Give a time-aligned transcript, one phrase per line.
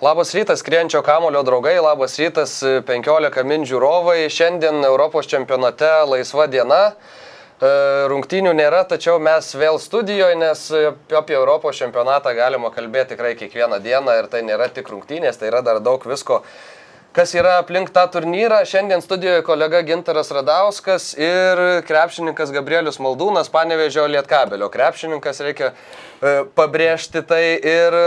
[0.00, 2.54] Labas rytas, skrienčio kamulio draugai, labas rytas,
[2.88, 4.30] 15 min žiūrovai.
[4.32, 6.78] Šiandien Europos čempionate laisva diena.
[6.88, 7.72] E,
[8.08, 10.64] Rungtynių nėra, tačiau mes vėl studijoje, nes
[11.20, 15.60] apie Europos čempionatą galima kalbėti tikrai kiekvieną dieną ir tai nėra tik rungtynės, tai yra
[15.60, 16.40] dar daug visko,
[17.12, 18.64] kas yra aplink tą turnyrą.
[18.64, 24.72] Šiandien studijoje kolega Gintaras Radauskas ir krepšininkas Gabrielius Maldūnas, panevežio Lietkabelio.
[24.72, 28.00] Krepšininkas reikia e, pabrėžti tai ir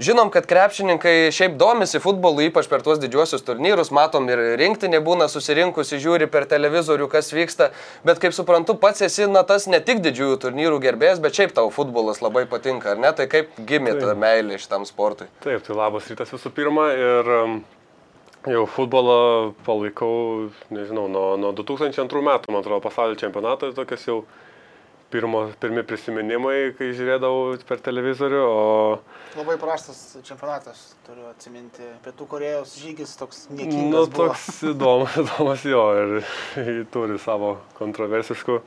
[0.00, 5.26] Žinom, kad krepšininkai šiaip domisi futbolu, ypač per tuos didžiuosius turnyrus, matom ir rinktinė būna
[5.28, 7.68] susirinkusi, žiūri per televizorių, kas vyksta,
[8.06, 11.68] bet kaip suprantu, pats esi na tas ne tik didžiųjų turnyrų gerbėjas, bet šiaip tau
[11.74, 13.12] futbolas labai patinka, ar ne?
[13.12, 15.28] Tai kaip gimė ta meilė šitam sportui?
[15.44, 17.58] Taip, tai labas rytas visų pirma ir um,
[18.48, 24.22] jau futbolą palaikau, nežinau, nuo, nuo 2002 metų, man atrodo, pasaulio čempionato, tokias jau
[25.12, 28.62] pirmo, pirmi prisiminimai, kai žiūrėdavau per televizorių, o...
[29.36, 31.84] Labai prastas čempionatas, turiu atsiminti.
[32.04, 33.92] Pietų Korejos žygis toks niekingas.
[33.92, 38.58] Nu, toks įdomus, įdomus jo ir turi savo kontroversiškų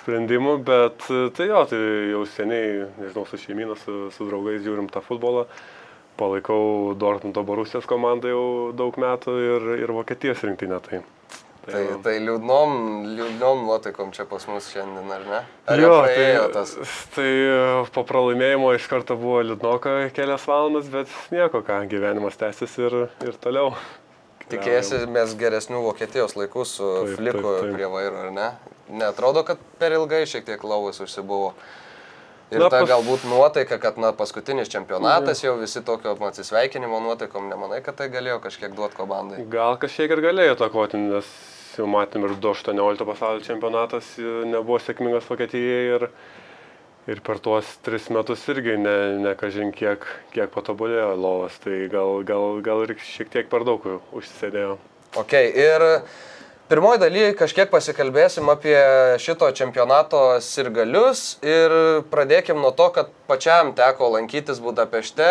[0.00, 5.02] sprendimų, bet tai jo, tai jau seniai, nežinau, su šeimyna, su, su draugais žiūrim tą
[5.04, 5.46] futbolą.
[6.14, 10.78] Palaikau Dortmundo Borusijos komandą jau daug metų ir, ir Vokietijos rinktinę.
[10.84, 11.00] Tai.
[11.64, 12.72] Tai, tai liūdnom,
[13.16, 15.38] liūdnom nuotaikom čia pas mus šiandien, ar ne?
[15.72, 16.74] Ar jo, jau tai, tas?
[17.14, 17.28] tai
[17.94, 23.38] po pralaimėjimo iš karto buvo liūdnoka kelias valandas, bet nieko ką, gyvenimas tęsis ir, ir
[23.40, 23.72] toliau.
[24.52, 27.72] Tikėsi mes geresnių Vokietijos laikų su Taip, fliku taip, taip.
[27.78, 28.50] prie vairo, ar ne?
[29.00, 31.54] Netrodo, kad per ilgai šiek tiek lauvas užsibuvo.
[32.52, 37.48] Ir Na, ta pas- galbūt nuotaika, kad na, paskutinis čempionatas jau visi tokio atsisveikinimo nuotaikom,
[37.48, 39.40] nemanai, kad tai galėjo kažkiek duoti komandai.
[39.48, 41.24] Gal kažkiek ir galėjo takoti, nes
[41.78, 46.06] jau matėm ir 2018 pasaulio čempionatas e, nebuvo sėkmingas Vokietijai ir,
[47.10, 52.22] ir per tuos tris metus irgi ne, ne kažin kiek, kiek patobulėjo lovas, tai gal,
[52.26, 54.78] gal, gal ir šiek tiek per daug užsisėdėjo.
[55.20, 55.84] Ok, ir
[56.70, 58.76] pirmoji daly kažkiek pasikalbėsim apie
[59.22, 61.74] šito čempionato sirgalius ir
[62.10, 65.28] pradėkim nuo to, kad pačiam teko lankytis Budapešte,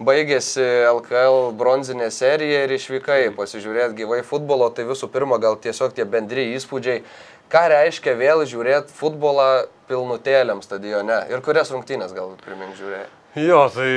[0.00, 3.28] baigėsi LKL bronzinė serija ir išvykai.
[3.36, 7.02] Pasižiūrėti gyvai futbolo, tai visų pirma gal tiesiog tie bendri įspūdžiai,
[7.52, 11.22] ką reiškia vėl žiūrėti futbolą pilnutėliam stadione?
[11.30, 13.08] Ir kurias rungtynės gal primink žiūrėjai.
[13.38, 13.90] Jo, tai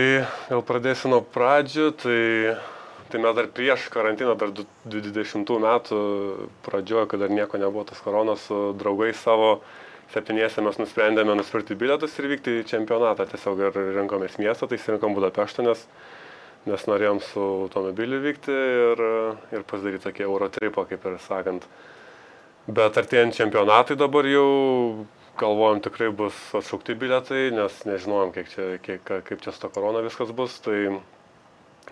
[0.52, 2.20] gal pradėsiu nuo pradžių, tai,
[3.10, 6.02] tai mes dar prieš karantiną, dar du- 20 metų
[6.68, 9.56] pradžioje, kai dar nieko nebuvo, tas koronas su draugais savo
[10.14, 13.26] septyniese mes nusprendėme nusipirkti bilietus ir vykti į čempionatą.
[13.30, 15.82] Tiesiog ir rinkomės miestą, tai išsirinkom Budapeštą, nes,
[16.70, 19.04] nes norėjom su automobiliu vykti ir,
[19.56, 21.68] ir pasidaryti tokį Eurotripą, kaip ir sakant.
[22.64, 24.48] Bet artėjant čempionatai dabar jau
[25.40, 30.04] galvojom tikrai bus atšaukti bilietai, nes nežinojom, kiek čia, kiek, kaip čia su to korona
[30.06, 30.60] viskas bus.
[30.64, 30.78] Tai,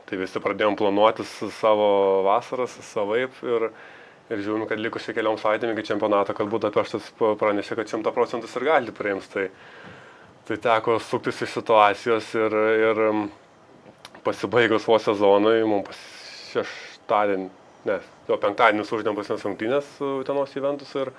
[0.07, 3.71] tai visi pradėjom planuotis savo vasaras savaip ir,
[4.31, 8.49] ir žiūrim, kad likus čia keliom savaitėm iki čempionato, kad Budapeštas pranešė, kad 100 procentų
[8.59, 9.27] ir gali priims.
[9.31, 9.47] Tai,
[10.47, 12.55] tai teko suktis iš situacijos ir,
[12.87, 13.27] ir mm,
[14.25, 15.99] pasibaigus vos sezonui, mums
[16.51, 17.51] šeštadienį,
[17.89, 17.99] ne,
[18.29, 21.13] jo penktadienį uždėm pasinas rungtynės su Utenos įventus ir,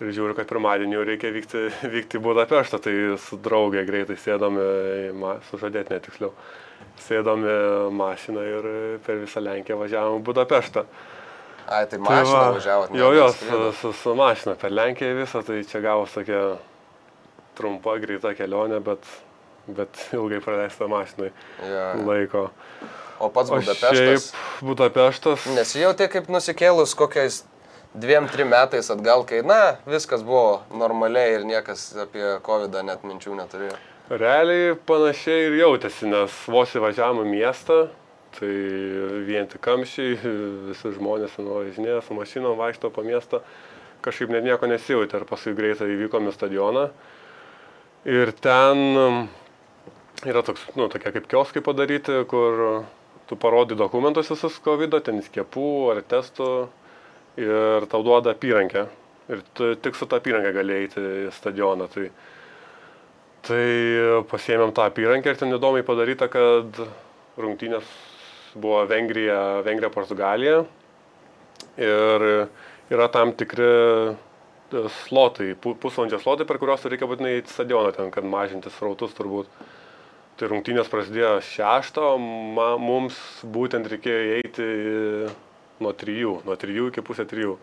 [0.00, 1.66] ir žiūriu, kad pirmadienį jau reikia vykti,
[1.96, 4.70] vykti Budapeštą, tai su draugė greitai sėdome,
[5.10, 6.32] į ma- su žadėtinė tiksliau,
[7.06, 7.58] sėdome
[7.96, 8.72] mašiną ir
[9.06, 10.86] per visą Lenkiją važiavom į Budapeštą.
[11.66, 12.90] Ai, tai Tai mašina va, važiavot.
[12.94, 16.56] ne, Jo, jo, su, su, su mašina per Lenkiją visą, tai čia gavos tokia
[17.58, 19.02] trumpa, greita kelionė, bet,
[19.66, 21.32] bet ilgai praleista mašinai
[21.66, 21.84] Jo.
[22.06, 22.44] laiko.
[23.18, 23.96] O pats O Budapeštas.
[24.30, 25.46] šiaip Budapeštas.
[25.56, 27.42] Nesijautė kaip nusikėlus kokiais
[27.96, 33.38] dviem, trim metais atgal, kai, na, viskas buvo normaliai ir niekas apie COVID net minčių
[33.40, 33.78] neturėjo.
[34.12, 37.78] Realiai panašiai ir jautėsi, nes vos įvažiavom į miestą,
[38.36, 38.52] tai
[39.26, 40.18] vien tik kamščiai,
[40.70, 43.42] visi žmonės nuvažinėjo su mašinom, vaikšto po miestą,
[44.04, 46.86] kažkaip net nieko nesijautė ir paskui greitai įvykom į stadioną.
[48.06, 49.22] Ir ten um,
[50.28, 52.84] yra toks, nu, tokie kaip kioskai padaryti, kur
[53.26, 56.50] tu parodai dokumentus visus COVID, ten skiepų ar testų
[57.42, 58.86] ir tau duoda apyrankę.
[59.26, 61.88] Ir tu tik su tą apyrankę gali eiti į stadioną.
[61.90, 62.04] Tai,
[63.48, 63.64] tai
[64.30, 66.78] pasiėmėm tą apyrankę ir ten įdomiai padaryta, kad
[67.36, 67.90] rungtynės
[68.56, 70.64] buvo Vengrija, Vengrija, Portugalija.
[71.76, 72.24] Ir
[72.92, 78.12] yra tam tikri e, slotai, pu- pusvalandžio slotai, per kuriuos reikia būtinai į stadioną ten,
[78.14, 79.50] kad mažinti srautus turbūt.
[80.36, 84.66] Tai rungtynės prasidėjo šeštą, o mums būtent reikėjo eiti
[85.80, 87.56] nuo trijų, nuo trijų iki pusę trijų.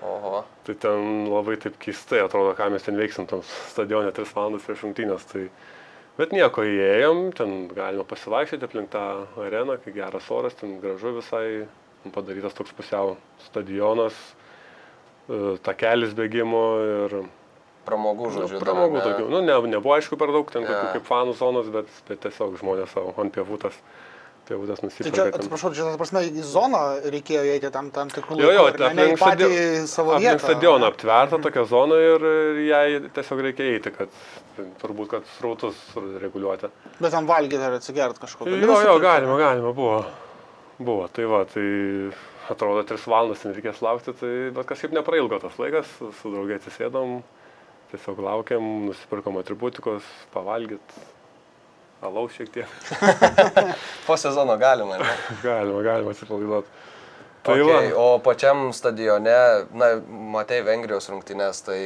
[0.00, 0.44] Oho.
[0.64, 4.86] Tai ten labai taip keistai atrodo, ką mes ten veiksim tam stadione 3 valandas prieš
[4.86, 5.26] rungtynės.
[5.28, 5.42] Tai...
[6.20, 9.04] Bet nieko, įėjom, ten galima pasivaikščioti aplink tą
[9.40, 11.44] areną, kai geras oras, ten gražu visai,
[12.12, 13.14] padarytas toks pusiau
[13.46, 14.16] stadionas,
[15.30, 17.16] e, takelis bėgimo ir
[17.86, 18.58] Pramogų žodžiu.
[18.58, 19.04] dar, pramogų ne?
[19.06, 19.26] tokių.
[19.32, 20.68] Nu, ne, nebuvo aišku per daug, ten Jo.
[20.68, 20.92] yeah.
[20.92, 23.78] kaip fanų zonos, bet, bet tiesiog žmonės savo ant pievutės,
[24.50, 25.38] pievutės Tai čia, ten.
[25.38, 26.82] atsiprašau, čia, ta prasme, į zoną
[27.14, 30.14] reikėjo eiti tam, tam tikrų Jo, jo, laikų, ne, ne į aplink patį stadio- savo
[30.18, 32.28] aplink stadioną aptverta tokia zona ir,
[32.68, 32.84] jai
[33.16, 34.08] tiesiog reikia eiti, kad
[34.80, 35.78] turbūt, kad srautus
[36.22, 36.70] reguliuoti.
[36.98, 38.58] Bet ten valgyti ar atsigert kažkokį.
[38.62, 40.02] Jo, jo, galima, galima, buvo.
[40.80, 41.64] Buvo, tai va, tai
[42.50, 47.18] atrodo, tris valandas ten reikės laukti, tai, bet kažkaip neprailgo tas laikas, su, draugė atsisėdom,
[47.92, 50.94] tiesiog laukiam, nusipirkom atributikos, pavalgyt,
[52.06, 52.78] alaus šiek tiek.
[54.06, 55.10] Po sezono galima, ne?
[55.44, 56.80] galima, galima atsipalaiduoti.
[57.42, 57.96] Tai Okay, va.
[57.96, 59.32] o pačiam stadione,
[59.72, 59.86] na,
[60.34, 61.78] matei Vengrijos rungtynės, tai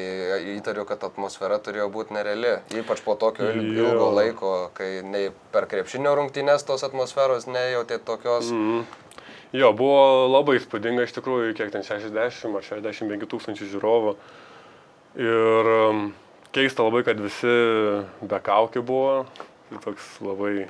[0.56, 2.56] įtariu, kad atmosfera turėjo būti nereali.
[2.74, 3.92] Ypač po tokio il- Jo.
[3.92, 8.50] ilgo laiko, kai nei per krepšinio rungtynės tos atmosferos nejautė tokios.
[8.50, 8.82] Mm.
[9.52, 14.16] Jo, buvo labai įspūdinga iš tikrųjų, kiek ten 60 ar 65 tūkstančių žiūrovų.
[15.14, 16.14] Ir um,
[16.52, 17.46] keista labai, kad visi
[18.26, 19.26] be kaukių buvo.
[19.70, 20.66] Tai toks labai...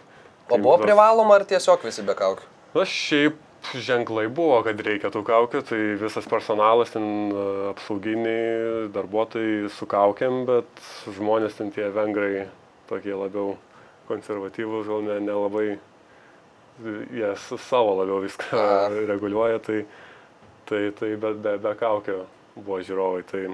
[0.50, 2.44] O buvo privaloma ar tiesiog visi be kaukių?
[2.74, 3.38] Na, šiaip
[3.72, 10.44] ženklai buvo, kad reikia tų kaukių, tai visas personalas ten e, apsauginiai, darbuotojai su kaukiam,
[10.48, 10.84] bet
[11.16, 12.46] žmonės ten tie vengrai
[12.90, 13.56] tokie labiau
[14.08, 15.68] konservatyvūs, gal ne- nelabai,
[16.84, 18.88] ne jie su savo labiau viską A.
[19.08, 19.84] reguliuoja, tai,
[20.68, 22.24] tai, tai be, be, be kaukio
[22.56, 23.22] buvo žiūrovai.
[23.30, 23.46] Tai,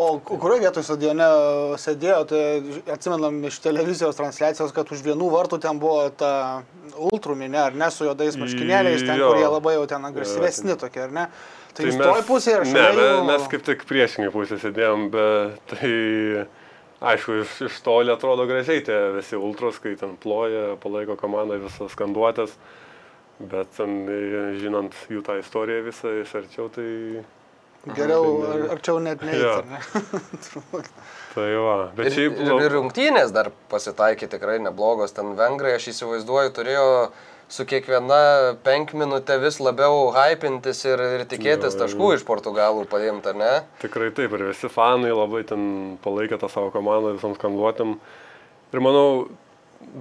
[0.00, 1.26] O ku- kurioje vietoje stadione
[1.78, 2.40] sėdėjo, tai
[2.90, 6.62] atsimenam iš televizijos transliacijos, kad už vienų vartų ten buvo ta
[6.96, 9.30] ultruminė, ar ne, su juodais marškinėliais, ten, Jo.
[9.32, 11.26] kurie labai jau ten agresyvesni tokie, ar ne?
[11.74, 13.26] Tai jūs mes- toj pusėje ar Ne, me- jų?
[13.28, 15.92] mes kaip tik priešingai pusėje sėdėjom, bet tai
[17.00, 21.94] aišku, iš, iš toli atrodo gražiai tie visi ultros, kai ten ploja, palaiko komandą visas
[21.94, 22.50] skanduotės,
[23.40, 24.04] bet ten,
[24.60, 27.22] žinant jų tą istoriją visą iš arčiau, tai
[27.96, 29.52] Geriau ar, arčiau net neįti, Jo.
[29.62, 29.78] ar ne?
[30.44, 30.88] Turbūt.
[31.32, 31.76] tai va.
[31.96, 32.38] Bet Ir, šiaip...
[32.44, 35.14] ir, ir rungtynės dar pasitaikė tikrai neblogos.
[35.16, 36.84] Ten vengrai, aš įsivaizduoju, turėjo
[37.50, 38.18] su kiekviena
[38.66, 41.80] penkminutė vis labiau hypintis ir, ir tikėtis Jo, jo.
[41.86, 43.52] taškų iš Portugalų paimti, ar ne?
[43.82, 45.64] Tikrai taip, ir visi fanai labai ten
[46.04, 47.96] palaikė tą savo komandą visom skanduotėm.
[48.70, 49.08] Ir manau,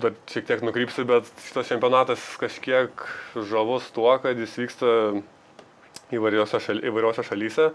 [0.04, 3.08] dar šiek tiek nukrypsiu, bet šitas čempionatas kažkiek
[3.50, 4.92] žavus tuo, kad jis vyksta
[6.16, 7.70] įvairiose, šal, įvairiose šalyse.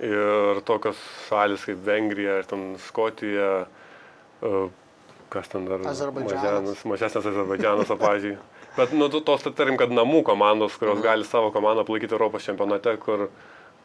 [0.00, 3.50] Ir tokios šalis kaip Vengrija, ten Škotija,
[4.40, 4.62] e,
[5.32, 6.86] kas ten dar Azerbaidžanas.
[6.88, 8.38] mažesnis, Azerbaidžianas, pavyzdžiui.
[8.78, 13.26] Bet, nu, tos, tarim, kad namų komandos, kurios gali savo komandą palaikyti Europos čempionate, kur,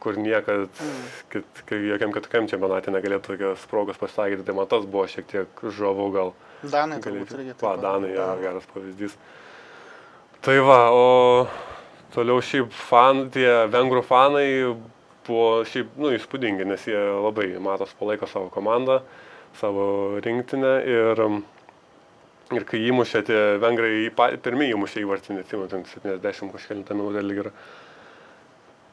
[0.00, 0.70] kur niekad,
[1.32, 5.64] kit, kai jokiam kitokiam čempionate negalėtų tokios progos pasitaikyti, tai man tas buvo šiek tiek
[5.76, 6.32] žavu gal.
[6.62, 7.56] Danai turbūt irgi.
[7.60, 7.74] Pa.
[7.82, 9.18] Danai, ja, geras pavyzdys.
[10.46, 11.04] Tai va, o
[12.16, 14.48] toliau šiaip fan, tie vengrų fanai
[15.26, 19.00] buvo šiaip, nu, įspūdingi, nes jie labai, matos, palaiko savo komandą,
[19.60, 19.86] savo
[20.24, 21.22] rinktinę ir,
[22.56, 27.24] ir kai įmušė tie vengrai, į pa- pirmie įmušė įvartį, neatsimenu, ten 70 kažkėlintą minutę
[27.26, 27.50] lyg ir.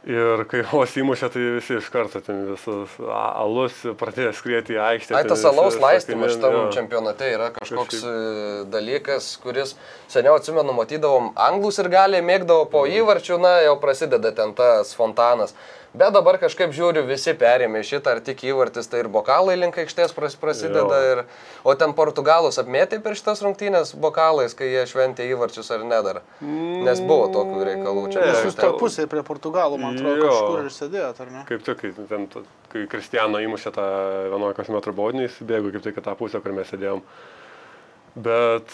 [0.03, 4.81] Ir kai vos įmušė, tai visi iš karto ten visas a- alus pradėjo skrieti į
[4.83, 5.15] aikštę.
[5.15, 6.63] Ai, tas alaus laistymas šitam jo.
[6.75, 8.65] čempionate yra kažkoks Kažkaip.
[8.65, 9.75] e, dalykas, kuris
[10.11, 12.97] seniau atsimenu, matydavom anglus ir gali mėgdavo po Mhm.
[12.99, 15.55] įvarčių, na, jau prasideda ten tas fontanas.
[15.93, 20.15] Bet dabar kažkaip žiūriu, visi perėmė šitą, ar tik įvartis, tai ir bokalai link aikštės
[20.17, 20.97] pras- prasideda.
[21.11, 21.21] Ir,
[21.61, 26.21] o ten portugalus apmėtė per šitas rungtynės bokalais, kai jie šventė įvarčius ar ne dar.
[26.41, 28.23] Nes buvo tokių reikalų čia.
[28.25, 28.65] Prieš jūs tai.
[28.71, 30.31] tarpusai prie Portugalų, man atrodo, Jo.
[30.33, 31.45] kažkur ir sėdėjot, ar ne?
[31.51, 32.27] Kaip tik, kai, ten,
[32.73, 33.85] kai Kristijano įmušė tą
[34.33, 37.05] 11 m baudinį, jis bėgo kaip tik tą pusę, kur mes sėdėjom.
[38.17, 38.65] Bet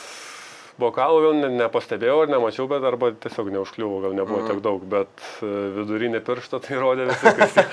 [0.79, 5.25] bokalų gal ne, nepastebėjau ar nemačiau, bet arba tiesiog neužkliuvo, gal nebuvo tiek daug, bet
[5.43, 7.33] e, vidurinį pirštą tai rodė visi.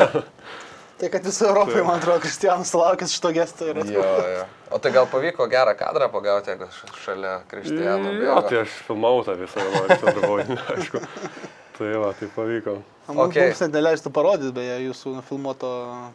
[0.97, 3.83] Tai kad visą Europai, man atrodo, Kristijanas sulaukęs šito gesto yra.
[3.85, 4.45] Jo, jo.
[4.73, 6.69] O tai gal pavyko gerą kadrą pagauti, jeigu
[7.03, 8.15] šalia Kristijano.
[8.17, 11.03] jo, tai aš filmavau tą visą 11 m baudinį, aišku.
[11.77, 12.79] Tai va, tai pavyko.
[13.07, 13.45] Mums, Okay.
[13.51, 15.69] mums net neleistų parodyti, beje, jūsų nufilmuoto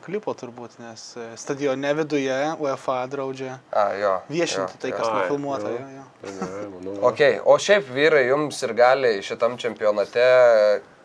[0.04, 4.16] klipo turbūt, nes e, stadione viduje UEFA draudžia A, jo.
[4.28, 5.70] viešinti tai, kas Ai, nufilmuota.
[5.72, 5.78] jo.
[5.78, 6.08] Jo, jo.
[6.26, 6.96] Tai ne, manau.
[7.14, 7.38] Okay.
[7.46, 10.26] O šiaip vyrai jums ir gali šitam čempionate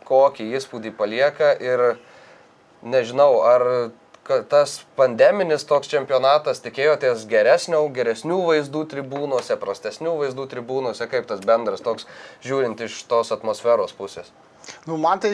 [0.08, 1.84] kokį įspūdį palieka ir
[2.82, 3.66] nežinau, ar
[4.50, 11.78] tas pandeminis toks čempionatas tikėjotės geresnio, geresnių vaizdų tribūnose, prastesnių vaizdų tribūnose, kaip tas bendras
[11.84, 12.08] toks
[12.42, 14.32] žiūrint iš tos atmosferos pusės.
[14.86, 15.32] Nu, man tai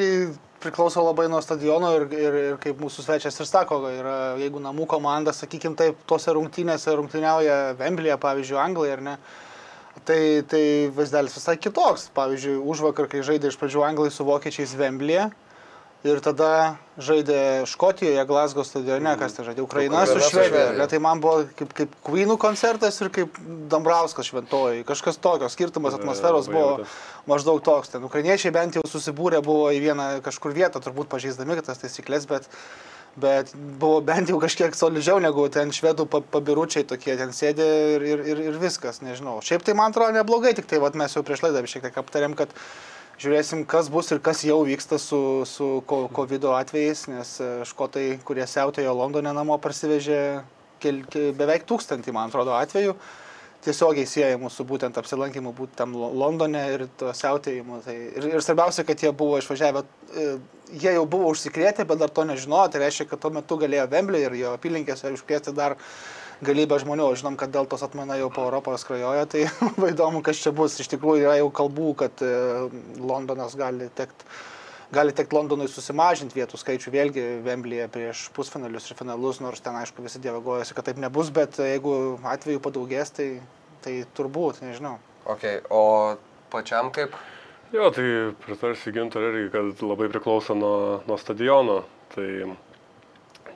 [0.63, 4.87] priklauso labai nuo stadiono ir, ir, ir kaip mūsų svečias ir sako, yra, jeigu namų
[4.91, 9.17] komanda, sakykime taip, tose rungtynėse rungtyniauja Vemblyje, pavyzdžiui, Anglija ar ne,
[10.07, 12.11] tai, tai vaizdelis visai kitoks.
[12.17, 15.31] Pavyzdžiui, už vakar, kai žaidė iš pradžių Anglai su vokiečiais Vemblyje.
[16.03, 20.73] Ir tada žaidė Škotijoje, Glasgow stadione, kas tai žaidė Ukraina su Ukraina su Švedija.
[20.81, 23.39] Ne, tai man buvo kaip, kaip Queenų koncertas ir kaip
[23.71, 24.83] Dambrauskas šventoji.
[24.89, 26.89] Kažkas tokio, skirtumas atmosferos buvo
[27.31, 27.95] maždaug toks.
[27.95, 32.51] Ten ukrainiečiai bent jau susibūrė buvo į vieną kažkur vietą, turbūt pažeisdami tas taisyklės, bet,
[33.15, 38.09] bet buvo bent jau kažkiek solidžiau negu ten švedų pa- pabiručiai tokie ten sėdė ir,
[38.11, 39.39] ir, ir, ir viskas, nežinau.
[39.39, 42.35] Šiaip tai man atrodo neblogai, tik tai vat, mes jau prieš laidą šiek tiek aptarėm,
[42.35, 42.51] kad
[43.21, 48.47] žiūrėsim, kas bus ir kas jau vyksta su, su COVID atvejais, nes e, škotai, kurie
[48.49, 50.23] siautėjo Londone namo, parsivežė
[50.83, 52.97] kel, ke, beveik tūkstantį, man atrodo, atvejų
[53.63, 57.79] tiesiogiai siejamų su būtent apsilankimu būtent tam Lo- Londone ir to siautėjimu.
[57.85, 59.85] Tai, ir, ir svarbiausia, kad jie buvo išvažiavę,
[60.17, 60.27] e,
[60.83, 64.25] jie jau buvo užsikrėtę, bet dar to nežinojo, tai reiškia, kad tuo metu galėjo Vemblį
[64.27, 65.77] ir jo apylinkėse užkrėsti dar
[66.45, 67.09] galybę žmonių.
[67.11, 70.55] O Žinom, kad dėl tos atmaina jau po Europą skrajoja, tai labai įdomu, kas čia
[70.57, 70.79] bus.
[70.83, 72.33] Iš tikrųjų yra jau kalbų, kad e,
[73.01, 74.29] Londonas gali tekti
[74.93, 80.05] gali tekti Londonui susimažinti vietų skaičių vėlgi Vemblyje prieš pusfinalius ir finalus, nors ten aišku
[80.05, 81.95] visi dievagojasi, kad taip nebus, bet jeigu
[82.29, 83.29] atveju padaugės, tai,
[83.85, 84.99] tai turbūt, nežinau.
[85.25, 85.63] Okay.
[85.73, 86.19] O
[86.53, 87.17] pačiam kaip?
[87.73, 88.05] Jo, tai
[88.45, 91.81] pritarsiu gintarui irgi, kad labai priklauso nuo, nuo stadiono.
[92.13, 92.27] Tai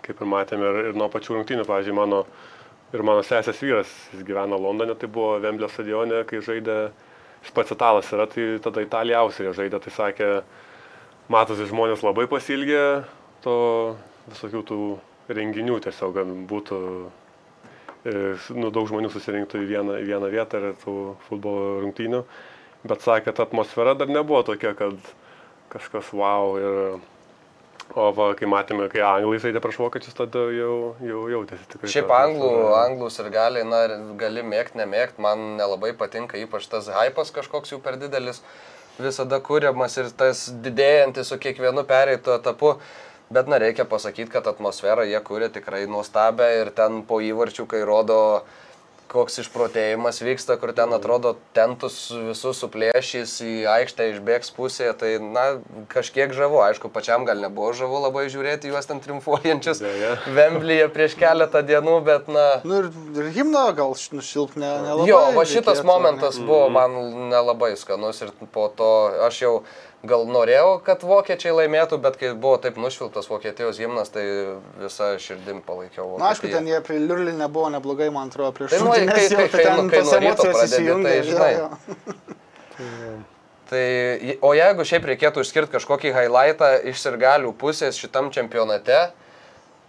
[0.06, 2.22] kaip ir matėme ir, ir nuo pačių rungtynių, pavyzdžiui, mano
[2.96, 6.78] ir mano sesės vyras, jis gyvena Londone, tai buvo Vemblio stadione, kai žaidė,
[7.44, 10.30] jis pats italas yra, tai tada Italija Austrija žaidė, tai sakė,
[11.32, 12.82] matosi žmonės labai pasilgė
[13.44, 13.56] to
[14.30, 14.80] visokių tų
[15.36, 16.80] renginių tiesiog, kad būtų,
[18.06, 18.14] e,
[18.56, 20.96] nu, daug žmonių susirinktų į vieną, į vieną vietą ir tų
[21.28, 22.22] futbolo rungtynių,
[22.86, 25.14] bet sakė, kad atmosfera dar nebuvo tokia, kad
[25.72, 26.80] kažkas wow ir
[27.94, 31.90] O va, kai matėme, kai anglai žaidė prieš vokiečius, tada jau, jau jautėsi tikrai.
[31.92, 33.84] Šiaip anglų, anglus ir gali, na,
[34.20, 38.42] gali mėgti, nemėgti, man nelabai patinka, ypač tas hypas kažkoks jų per didelis,
[38.98, 42.74] visada kūriamas ir tas didėjantis su kiekvienu pereitu etapu.
[43.30, 47.80] Bet, na, reikia pasakyti, kad atmosferą jie kūrė tikrai nuostabę ir ten po įvarčių, kai
[47.86, 48.18] rodo,
[49.10, 55.46] koks išprotėjimas vyksta, kur ten atrodo tentus visus suplėšys į aikštę išbėgs pusėje, tai, na,
[55.92, 59.82] kažkiek žavu, aišku, pačiam gal nebuvo žavu labai žiūrėti juos ten triumfuojančius.
[60.36, 65.08] Vemblyje prieš keletą dienų, bet, na, Nu ir, ir himno gal nušilp ne, nelabai.
[65.10, 66.46] Jo, va šitas reikėtų, momentas ne?
[66.48, 66.96] buvo man
[67.30, 68.90] nelabai skanus ir po to
[69.26, 69.52] aš jau
[70.08, 74.24] gal norėjau, kad vokiečiai laimėtų, bet kai buvo taip nušvilptas Vokietijos gimnas, tai
[74.80, 76.16] visą širdim palaikiau.
[76.18, 76.58] Na, aišku, Vokietiją.
[76.58, 79.48] ten jie prie Liurlinė buvo neblogai, man atrodo, prieš Tai nu, rungtynes kai- jau, kai-
[79.48, 81.52] tai kai ten nuo- kai tos nuo pradedi, tai jo, žinai.
[81.58, 81.68] jo.
[83.66, 88.98] Tai, o jeigu šiaip reikėtų išskirti kažkokį highlightą iš sirgalių pusės šitam čempionate,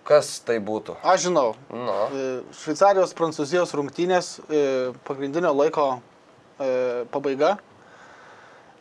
[0.08, 0.96] kas tai būtų?
[1.06, 1.52] Aš žinau.
[1.70, 2.24] Nu, E,
[2.58, 4.64] Šveicarijos, Prancūzijos rungtynės e,
[5.06, 6.00] pagrindinio laiko
[6.58, 7.58] e, pabaiga.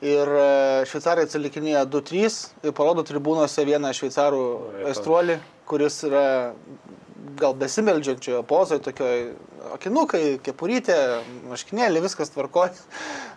[0.05, 0.49] Ir e,
[0.91, 5.39] Šveicarija atsilikinėja 2-3 ir parodo tribūnose vieną šveicarų Oi, aistruolį,
[5.69, 6.27] kuris yra
[7.41, 9.31] gal besimeldžiančioje pozoje, tokioje
[9.73, 10.99] akinukai, kepurytė,
[11.49, 12.77] maškinėlė, viskas tvarkoja.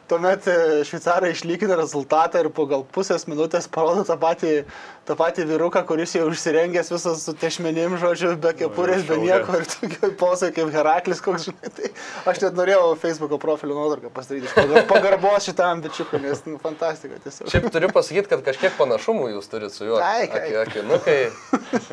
[0.09, 0.53] Tuomet e,
[0.89, 4.53] šveicarai išlygina rezultatą ir po gal pusės minutės parodo tą patį,
[5.05, 9.67] tą patį vyruką, kuris jau užsirengęs visas su tešmenim, žodžiu, be kepurės, be nieko ir
[9.69, 11.71] tokioj pozai kaip Heraklis, koks žinai.
[11.77, 11.91] Tai
[12.33, 14.49] aš net norėjau Facebook'o profilio nuotrauką pasidaryti.
[14.57, 17.49] pagar- Pagarbos šitam bičiukui, nes nu, fantastika tiesiog.
[17.53, 20.01] šiaip turiu pasakyti, kad kažkiek panašumų jūs turite su juo.
[20.01, 20.47] Ai, kai.
[20.49, 21.19] Aki- Akinukai,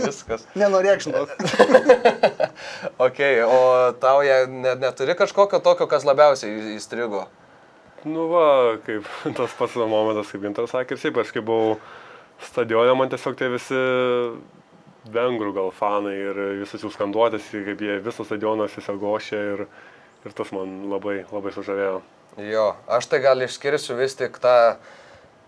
[0.01, 0.49] viskas.
[0.63, 1.37] Nenorėk, žinok.
[2.99, 7.27] Ok, o tau jie ne, neturi kažkokio tokio, kas labiausiai įstrigo?
[8.07, 9.07] Nu va, kaip
[9.39, 11.77] tas pats momentas, kaip Gintas sakė, ir šiaip aš kai buvau
[12.47, 13.81] stadione, man tiesiog tie visi
[15.13, 19.65] vengrų gal fanai ir visus jų skanduotės, kaip jie visas stadionas tiesiog gošė ir,
[20.27, 21.99] ir tas man labai, labai sužavėjo.
[22.47, 24.79] Jo, aš tai gal išskirsiu vis tik tą e,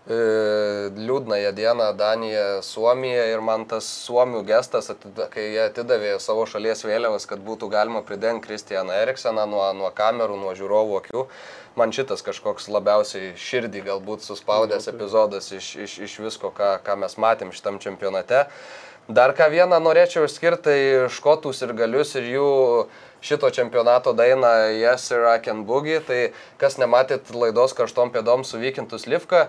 [0.09, 4.89] liūdnąją dieną Danija, Suomija ir man tas suomių gestas,
[5.29, 10.39] kai jie atidavė savo šalies vėliavas, kad būtų galima pridengti Kristianą Erikseną nuo, nuo kamerų,
[10.41, 11.25] nuo žiūrovų akių,
[11.77, 17.17] man šitas kažkoks labiausiai širdį galbūt suspaudęs epizodas iš, iš, iš visko, ką, ką mes
[17.21, 18.47] matėm šitam čempionate.
[19.09, 22.49] Dar ką vieną norėčiau išskirti, tai škotus ir galius ir jų
[23.25, 25.97] šito čempionato dainą Yes ir Can Boogie.
[26.05, 26.19] Tai
[26.61, 29.47] kas nematėt laidos karštom pėdom su Vykintus Livka,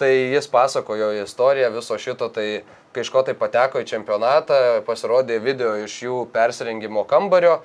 [0.00, 2.62] tai jis pasakojo istoriją viso šito, tai
[2.96, 7.60] kai škotai pateko į čempionatą, pasirodė video iš jų persirengimo kambario.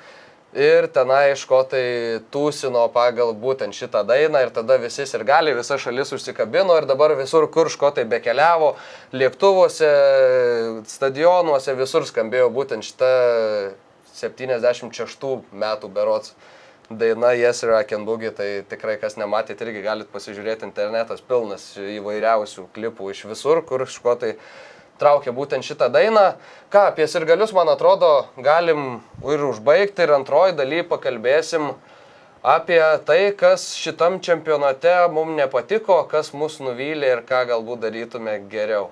[0.55, 6.13] Ir tenai škotai tūsino pagal būtent šitą dainą ir tada visi ir gali, visa šalis
[6.15, 8.75] užsikabino ir dabar visur, kur škotai bekeliavo,
[9.11, 9.89] lėktuvuose,
[10.87, 13.11] stadionuose, visur skambėjo būtent šitą
[14.15, 16.35] 76 metų berots
[16.89, 23.11] daina Yes ir Akenbugi, tai tikrai kas nematėt irgi galit pasižiūrėti, internetas pilnas įvairiausių klipų
[23.13, 24.35] iš visur, kur škotai
[25.01, 26.35] traukia būtent šitą dainą.
[26.73, 31.73] Ką apie sirgalius, man atrodo, galim ir užbaigti ir antroji daly pakalbėsim
[32.45, 38.91] apie tai, kas šitam čempionate mums nepatiko, kas mus nuvylė ir ką galbūt darytume geriau.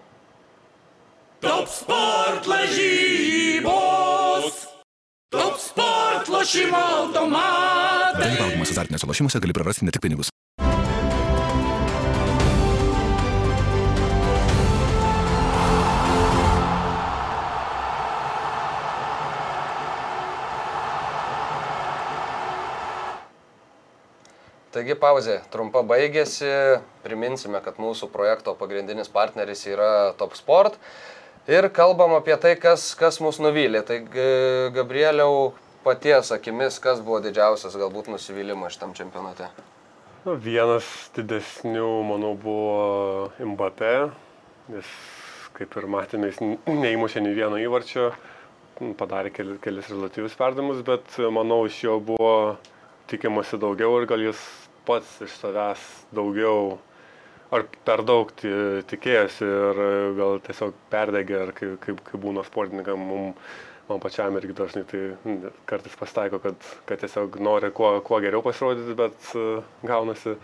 [1.43, 4.02] Top sport lažybos.
[6.43, 8.19] Lošimo automatai.
[8.19, 10.27] Dalyvaudamas azartiniuose lošimuose gali prarasti ne tik pinigus.
[24.75, 26.51] Taigi pauzė trumpa baigėsi.
[27.07, 30.75] Priminsime, kad mūsų projekto pagrindinis partneris yra Top Sport.
[31.47, 33.87] Ir kalbam apie tai, kas, kas mus nuvylė.
[33.87, 34.03] Tai
[34.75, 39.49] Gabrieliau paties akimis, kas buvo didžiausias galbūt nusivylimas šitam čempionate.
[40.23, 40.87] Nu, vienas
[41.17, 43.93] didesnių, manau, buvo Mbappé.
[44.71, 44.91] Jis,
[45.57, 48.13] kaip ir matėme, jis neįmušė nei vieno įvarčio,
[48.99, 52.33] padarė keli, kelis rezultatyvius perdavimus, bet manau, iš jo buvo
[53.11, 54.39] tikimasi daugiau ir gal jis
[54.87, 55.83] pats iš savęs
[56.15, 56.77] daugiau
[57.53, 59.81] ar per daug ti- tikėjosi ir
[60.17, 63.29] gal tiesiog perdegė, ar kaip, kaip, kaip būna sportininkam, mum,
[63.89, 65.01] man pačiam irgi dažnai tai
[65.69, 69.45] kartais pasitaiko, kad, kad tiesiog nori kuo, kuo geriau pasirodyti, bet e,
[69.89, 70.35] gaunasi,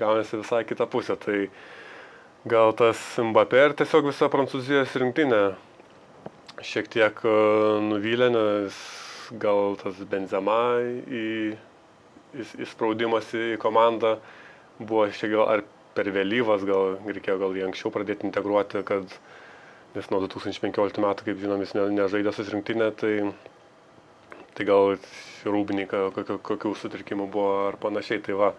[0.00, 1.16] gaunasi visai kita pusė.
[1.24, 1.38] Tai
[2.52, 5.42] gal tas Mbappé ir tiesiog visa Prancūzijos rinktinė
[6.62, 7.36] šiek tiek e,
[7.90, 8.80] nuvylė, nes
[9.40, 11.26] gal tas Benzema į,
[12.38, 14.18] įs- įspraudimas į komandą
[14.82, 15.62] buvo šiek gal ar
[15.96, 19.16] per vėlyvas, gal reikėjo gal jį anksčiau pradėti integruoti, kad
[19.96, 23.14] nes nuo 2015 metų, kaip žinom, jis ne, nežaidė susirinktinę, tai,
[24.56, 24.94] tai gal
[25.44, 28.22] rūbiniai kokių, sutrikimų buvo ar panašiai.
[28.24, 28.52] Tai va,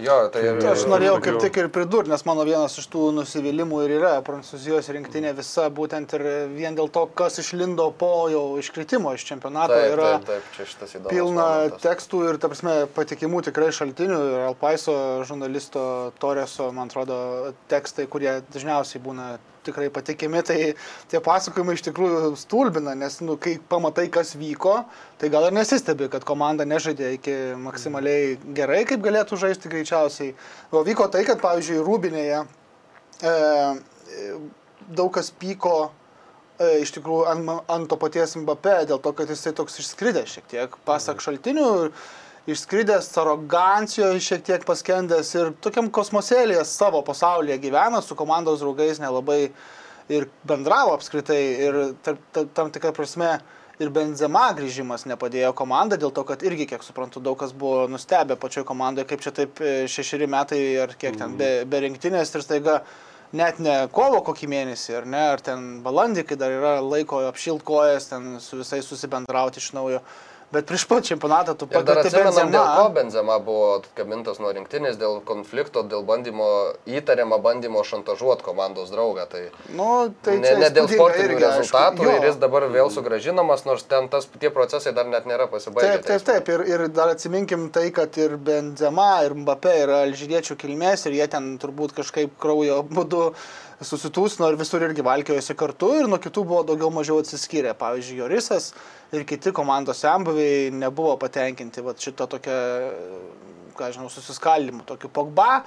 [0.00, 0.58] Jo, tai ir...
[0.62, 4.12] Tai aš norėjau kaip tik ir pridurti, nes mano vienas iš tų nusivylimų ir yra
[4.24, 6.24] Prancūzijos rinktinė visa, būtent ir
[6.54, 10.68] vien dėl to, kas išlindo po jau iškritimo iš čempionato, Taip, yra taip, taip, čia
[10.70, 11.12] šitas įdomus.
[11.12, 11.84] pilna momentas.
[11.84, 14.20] tekstų ir, ta prasme, patikimų tikrai šaltinių.
[14.32, 14.96] Ir Alpaiso
[15.28, 15.84] žurnalisto
[16.22, 19.34] Toreso, man atrodo, tekstai, kurie dažniausiai būna
[19.66, 20.58] tikrai patikimi, tai
[21.10, 24.80] tie pasakojimai iš tikrųjų stulbina, nes, nu, kai pamatai, kas vyko,
[25.20, 30.34] tai gal ir nesistebi, kad komanda nežaidė iki maksimaliai gerai, kaip galėtų žaisti greičiausiai.
[30.72, 33.36] O vyko tai, kad, pavyzdžiui, Rūbinėje e,
[34.90, 39.54] daug kas pyko e, iš tikrųjų ant, ant to paties Mbappé, dėl to, kad jisai
[39.56, 41.68] toks išskridęs šiek tiek, pasak šaltinių,
[42.50, 49.52] išskridęs, arogancijoje šiek tiek paskendęs ir tokiam kosmosėlėje savo pasaulyje gyvena, su komandos draugais nelabai
[50.10, 53.36] ir bendravo apskritai ir tarp, tarp, tam tikrą prasme
[53.82, 58.36] ir Benzema grįžimas nepadėjo komandai, dėl to, kad irgi, kiek suprantu, daug kas buvo nustebę
[58.40, 62.44] pačioje komandoje, kaip čia taip e, šešeri metai ar kiek ten be, be rinktinės ir
[62.44, 62.82] staiga
[63.32, 67.64] net ne kovo kokį mėnesį, ar ne, ar ten balandį, kai dar yra laiko apšilt
[67.66, 70.02] kojas, ten su visais susibendrauti iš naujo.
[70.52, 73.38] Bet prieš pat čempionatą tu dar pakvietei atsimenam, dėl ko Benzema.
[73.40, 76.48] Buvo atkabintas nuo rinktinės, dėl konflikto, dėl bandymo,
[76.84, 79.24] įtariamo bandymo šantažuoti komandos draugą.
[79.32, 79.86] Tai Nu,
[80.22, 81.44] tai ne, ne dėl sportinių aišku.
[81.46, 82.16] rezultatų Jo.
[82.20, 86.02] ir jis dabar vėl sugražinamas, nors ten tas, tie procesai dar net nėra pasibaigę.
[86.02, 86.52] Taip, taip, taip.
[86.52, 91.26] Ir, ir dar atsiminkim tai, kad ir Benzema, ir Mbappé yra alžyriečių kilmės ir jie
[91.32, 93.30] ten turbūt kažkaip kraujo būdu
[93.86, 97.74] susitūsino ir visur irgi valkiojosi kartu ir nuo kitų buvo daugiau mažiau atsiskyrę.
[97.78, 98.72] Pavyzdžiui, Jorisas
[99.14, 102.58] ir kiti komandos sembuviai nebuvo patenkinti vat, šito tokia,
[103.78, 104.86] ką žinau, susiskaldimu.
[104.88, 105.62] Tokiu Pogba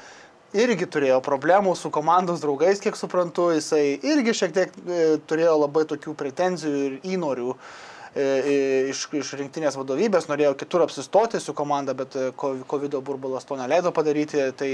[0.56, 5.84] irgi turėjo problemų su komandos draugais, kiek suprantu, jisai irgi šiek tiek e, turėjo labai
[5.90, 8.26] tokių pretenzijų ir įnorių e,
[8.94, 13.92] iš, iš rinktinės vadovybės, norėjo kitur apsistoti su komanda, bet e, COVID burbulas to neleido
[13.96, 14.72] padaryti, tai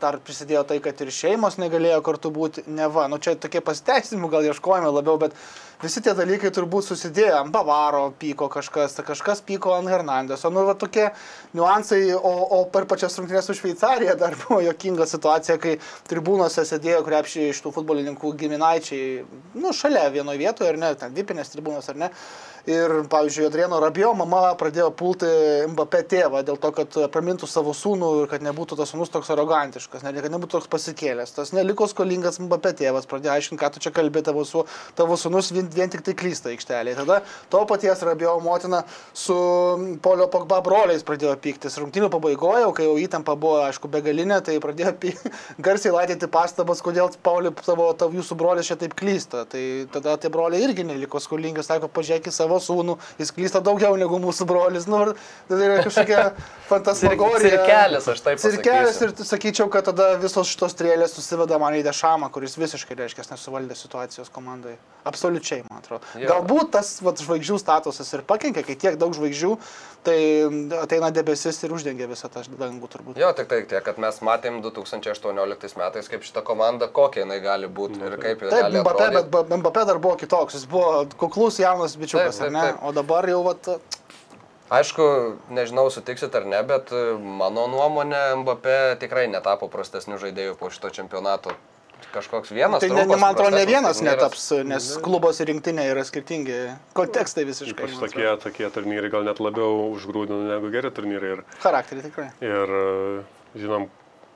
[0.00, 4.30] dar prisidėjo tai, kad ir šeimos negalėjo kartu būti, ne va, nu čia tokie pasiteisinimų
[4.32, 5.36] gal ieškojame labiau, bet
[5.82, 10.76] visi tie dalykai turbūt susidėjo, ant Bavaro pyko kažkas, kažkas pyko ant Hernandeso, nu va
[10.78, 11.08] tokie
[11.56, 15.76] niuansai, o, o per pačias rungtynės su Šveicarija dar buvo jokinga situacija, kai
[16.10, 19.22] tribūnose sėdėjo krepšiai iš tų futbolininkų giminaičiai,
[19.60, 22.12] nu šalia vienoje vietoje, ar ne, ten vipinės tribūnos, ar ne.
[22.64, 25.28] Ir, pavyzdžiui, Adriano Rabio mama pradėjo pulti
[25.68, 30.00] Mbappé tėvą dėl to, kad pramintų savo sūnų ir kad nebūtų tas sūnus toks arogantiškas,
[30.00, 31.34] ne, kad nebūtų toks pasikėlęs.
[31.36, 34.62] Tas neliko skolingas Mbappé tėvas, pradėjo aiškinti, ką tu čia kalbė, tavo, su,
[34.96, 36.96] tavo sūnus vien, vien tik tai klysta aikštelėje.
[37.02, 37.18] Tada
[37.52, 38.80] to paties Rabio motina
[39.12, 39.36] su
[40.00, 41.76] Polio Pogba broliais pradėjo pyktis.
[41.84, 45.12] Rungtinių pabaigoje, kai jau įtampa buvo, aišku, begalinė, tai pradėjo py...
[45.68, 49.44] garsiai laidyti pastabas, kodėl Paulio tavo, tavo jūsų brolis čia taip klysta.
[49.52, 53.96] Tai tada tie broliai irgi neliko skolingi, sako, pažiūrėk į savo sūnų, jis klysta daugiau
[54.00, 54.88] negu mūsų brolis.
[54.90, 55.00] Nu,
[55.50, 56.26] tai yra kažkokia
[56.68, 57.50] fantasmagorija.
[57.64, 59.08] Cirkelis, aš taip Cirkelis pasakysiu.
[59.08, 63.26] ir t- sakyčiau, kad tada visos šitos strėlės susiveda man į Dešamą, kuris visiškai, reiškia,
[63.32, 64.76] nesuvaldė situacijos komandai.
[65.04, 66.04] Absoliučiai, man atrodo.
[66.16, 66.30] Jo.
[66.30, 69.50] Galbūt tas vat, žvaigždžių statusas ir pakenkia, kai tiek daug žvaigždžių,
[70.04, 70.16] tai
[70.80, 73.20] ateina debesis ir uždengia visą tą dangų turbūt.
[73.20, 77.68] Jo, tik tai tiek, kad mes matėm 2018 metais, kaip šita komanda, kokia jinai gali
[77.68, 81.96] būti ir kaip jinai Taip, Mbappé, bet Mbappé dar buvo kitoks, jis buvo kuklus jaunas
[82.00, 82.60] bičiukas, Taip, ne?
[82.64, 82.88] taip, taip.
[82.88, 83.68] O dabar jau, vat,
[84.72, 85.04] Aišku,
[85.52, 90.88] nežinau, sutiksit ar ne, bet e, mano nuomonė, Mbappé tikrai netapo prastesnių žaidėjų po šito
[90.94, 91.52] čempionato.
[92.14, 92.82] Kažkoks vienas.
[92.82, 94.20] tai ne, man atrodo, ne vienas turnyras.
[94.20, 96.58] netaps, nes klubos ir rinktinė yra skirtingi,
[96.94, 97.88] kontekstai visiškai.
[97.88, 101.32] Ypač tokie, tokie turnyrai gal net labiau užgrūdina negu geri turnyrai.
[101.38, 102.28] Ir, Charakterį tikrai.
[102.44, 102.84] ir e,
[103.58, 103.88] žinom,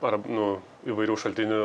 [0.03, 0.49] ar, nu,
[0.91, 1.61] įvairių šaltinių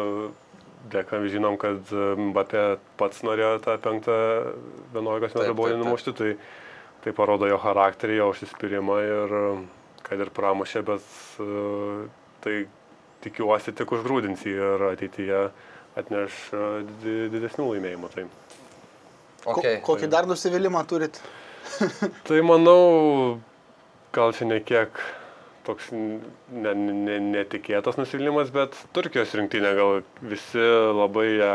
[0.93, 2.65] dėka žinom, kad e, Mbappé
[3.01, 4.19] pats norėjo tą penktą
[4.95, 5.87] 11 Taip, metrų baudinį taip, taip.
[5.87, 6.31] numušti, tai,
[7.05, 9.45] tai parodo jo charakterį, jo užsispyrimą ir e,
[10.07, 11.05] kad ir pramušė, bet
[11.45, 11.49] e,
[12.45, 12.57] tai
[13.25, 15.43] tikiuosi tik užgrūdins jį ir ateityje
[16.01, 16.39] atneš
[17.05, 18.13] di- didesnių laimėjimų.
[18.17, 18.25] Tai.
[19.45, 19.77] Ko- Okay.
[19.85, 21.19] Kokį dar nusivylimą turit?
[22.29, 23.39] Tai manau,
[24.17, 24.97] gal čia ne kiek
[25.65, 30.65] toks ne, ne, netikėtas nusivylimas, bet Turkijos rinktinė gal visi
[30.97, 31.53] labai ją,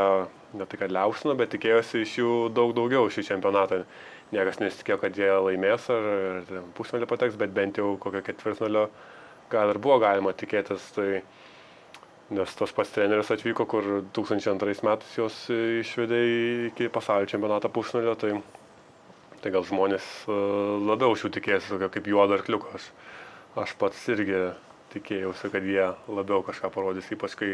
[0.58, 3.84] ne tai kad liausino, bet tikėjosi iš jų daug daugiau šį čempionatą.
[4.30, 6.10] Niekas nesitikėjo, kad jie laimės ar,
[6.44, 8.86] ar pusmelį pateks, bet bent jau kokio ketvirtmelio
[9.50, 10.92] gal ir buvo galima tikėtis.
[10.94, 11.10] Tai,
[12.30, 16.22] nes tas pats treneris atvyko, kur 2002 metais jos išvedė
[16.70, 18.14] iki pasaulio čempionato pusmelio.
[18.22, 18.36] Tai,
[19.40, 20.38] Tai gal žmonės e,
[20.84, 22.74] labiau šių tikėjosi, tokio kaip juodo arkliuko.
[22.76, 22.90] Aš,
[23.64, 24.50] aš pats irgi
[24.92, 27.54] tikėjausi, kad jie labiau kažką parodys, ypač kai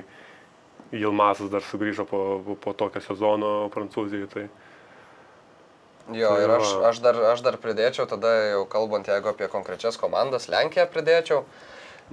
[0.95, 2.19] Ilmasas dar sugrįžo po,
[2.61, 4.29] po, tokio sezono Prancūzijai.
[4.33, 4.47] Tai,
[6.13, 10.45] Jo, ir aš, aš, dar, aš dar pridėčiau, tada jau kalbant, jeigu apie konkrečias komandas,
[10.53, 11.39] Lenkiją pridėčiau,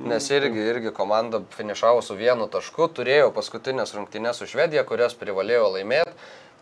[0.00, 5.66] nes irgi, irgi komanda finišavo su vienu tašku, turėjo paskutinės rungtynės su Švedija, kurias privalėjo
[5.74, 6.14] laimėti,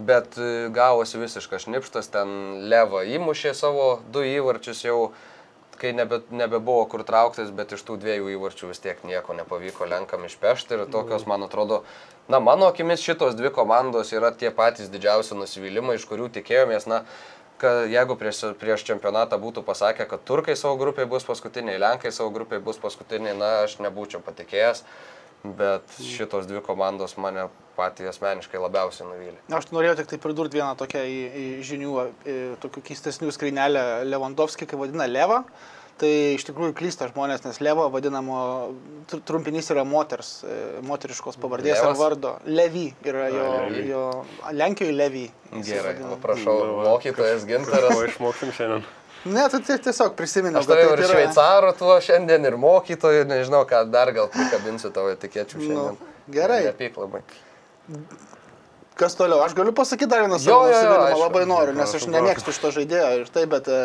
[0.02, 2.32] bet e, gavosi visiškas šnipštas, ten
[2.72, 5.12] Leva įmušė savo du įvarčius jau,
[5.80, 10.26] kai nebe, nebebuvo kur trauktis, bet iš tų dviejų įvarčių vis tiek nieko nepavyko Lenkam
[10.28, 11.82] išpešti ir tokios, man atrodo,
[12.28, 17.04] na, mano akimis šitos dvi komandos yra tie patys didžiausi nusivylimai, iš kurių tikėjomės, na,
[17.60, 22.32] kad jeigu prieš, prieš čempionatą būtų pasakę, kad turkai savo grupiai bus paskutiniai, lenkai savo
[22.34, 24.84] grupiai bus paskutiniai, na, aš nebūčiau patikėjęs,
[25.44, 27.48] bet šitos dvi komandos mane
[27.78, 29.38] patį asmeniškai labiausiai nuvylė.
[29.56, 31.92] Aš norėjau tik tai pridurti vieną tokią į, į žinių,
[32.28, 35.44] į, tokių keistesnių skrynelę Lewandowski, kai vadina Leva.
[36.00, 38.36] Tai iš tikrųjų klysta žmonės, nes Leva vadinamo,
[39.10, 40.54] tr- trumpinys yra moters, e,
[40.88, 41.98] moteriškos pavardės ar Levas?
[42.00, 42.30] vardo.
[42.48, 43.82] Levy yra jo, Levy.
[43.90, 44.04] jo
[44.56, 45.26] Lenkijoje Levy.
[45.66, 47.92] Gerai, prašau, mokytojas Gintaras.
[47.92, 48.86] ko išmoksim šiandien?
[49.28, 51.08] Ne, tai tiesiog prisiminiau, Aš turėjau ir yra.
[51.12, 55.98] šveicarų tuo šiandien, ir mokytojų, nežinau, ką dar gal prikabinsiu tavo etikėčių Nu, šiandien.
[56.32, 56.62] gerai.
[56.70, 57.20] Nepyk labai.
[59.00, 59.40] Kas toliau?
[59.44, 63.30] Aš galiu pasakyti dar vieną savo nusivylimą, labai noriu, nes aš nemėgstu šito žaidėjo ir
[63.32, 63.78] tai, bet e,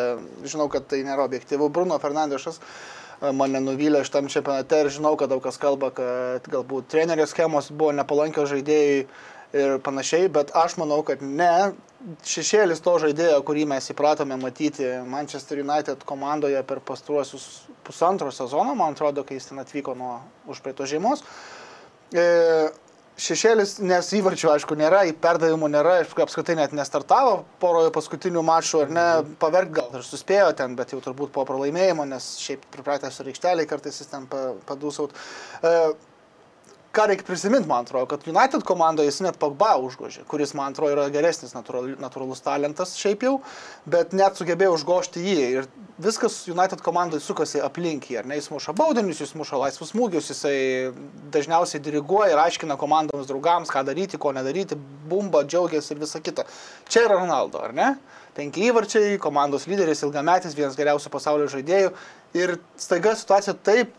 [0.43, 1.69] žinau, kad tai nėra objektyvu.
[1.71, 6.89] Bruno Fernandešas e, mane nuvylė šitam čempionate ir žinau, kad daug kas kalba, kad galbūt
[6.91, 9.05] trenerio schemos buvo nepalankios žaidėjai
[9.55, 11.73] ir panašiai, bet aš manau, kad ne.
[12.27, 18.93] Šešėlis to žaidėjo, kurį mes įpratome matyti Manchester United komandoje per pastruosius pusantro sezono, man
[18.93, 20.19] atrodo, kai jis ten atvyko nuo
[20.51, 21.23] užpraeito žiemos.
[22.13, 22.25] E,
[23.25, 28.91] šešėlis, nes įvarčių, aišku, nėra, į perdavimų nėra, apskritai net nestartavo poroje paskutinių mačų, ar
[28.93, 29.05] ne,
[29.41, 33.69] pavergt gal ir suspėjo ten, bet jau turbūt po pralaimėjimo, nes šiaip pripratęs su reikšteliai
[33.69, 35.15] kartais jis ten pa- padūsaut.
[35.63, 35.73] E,
[36.95, 40.93] ką reikia prisiminti, man atrodo, kad United komandoje jis net Pogba užgožė, kuris, man atrodo,
[40.95, 43.33] yra geresnis natūralus talentas šiaip jau,
[43.89, 45.35] bet net sugebėjo užgožti jį.
[45.59, 45.67] Ir
[46.01, 50.31] viskas United komandoje sukasi aplink jį, ar ne, jis muša baudinius, jis muša laisvus smūgius,
[50.31, 50.57] jisai
[51.35, 54.79] dažniausiai diriguoja ir aiškina komandoms draugams, ką daryti, ko nedaryti,
[55.09, 56.47] bumba, džiaugiasi ir visa kita.
[56.87, 57.93] Čia yra Ronaldo, ar ne?
[58.35, 61.93] Penki įvarčiai, komandos lyderis, ilgametis, vienas geriausių pasaulio žaidėjų.
[62.35, 63.93] Ir staiga situacija taip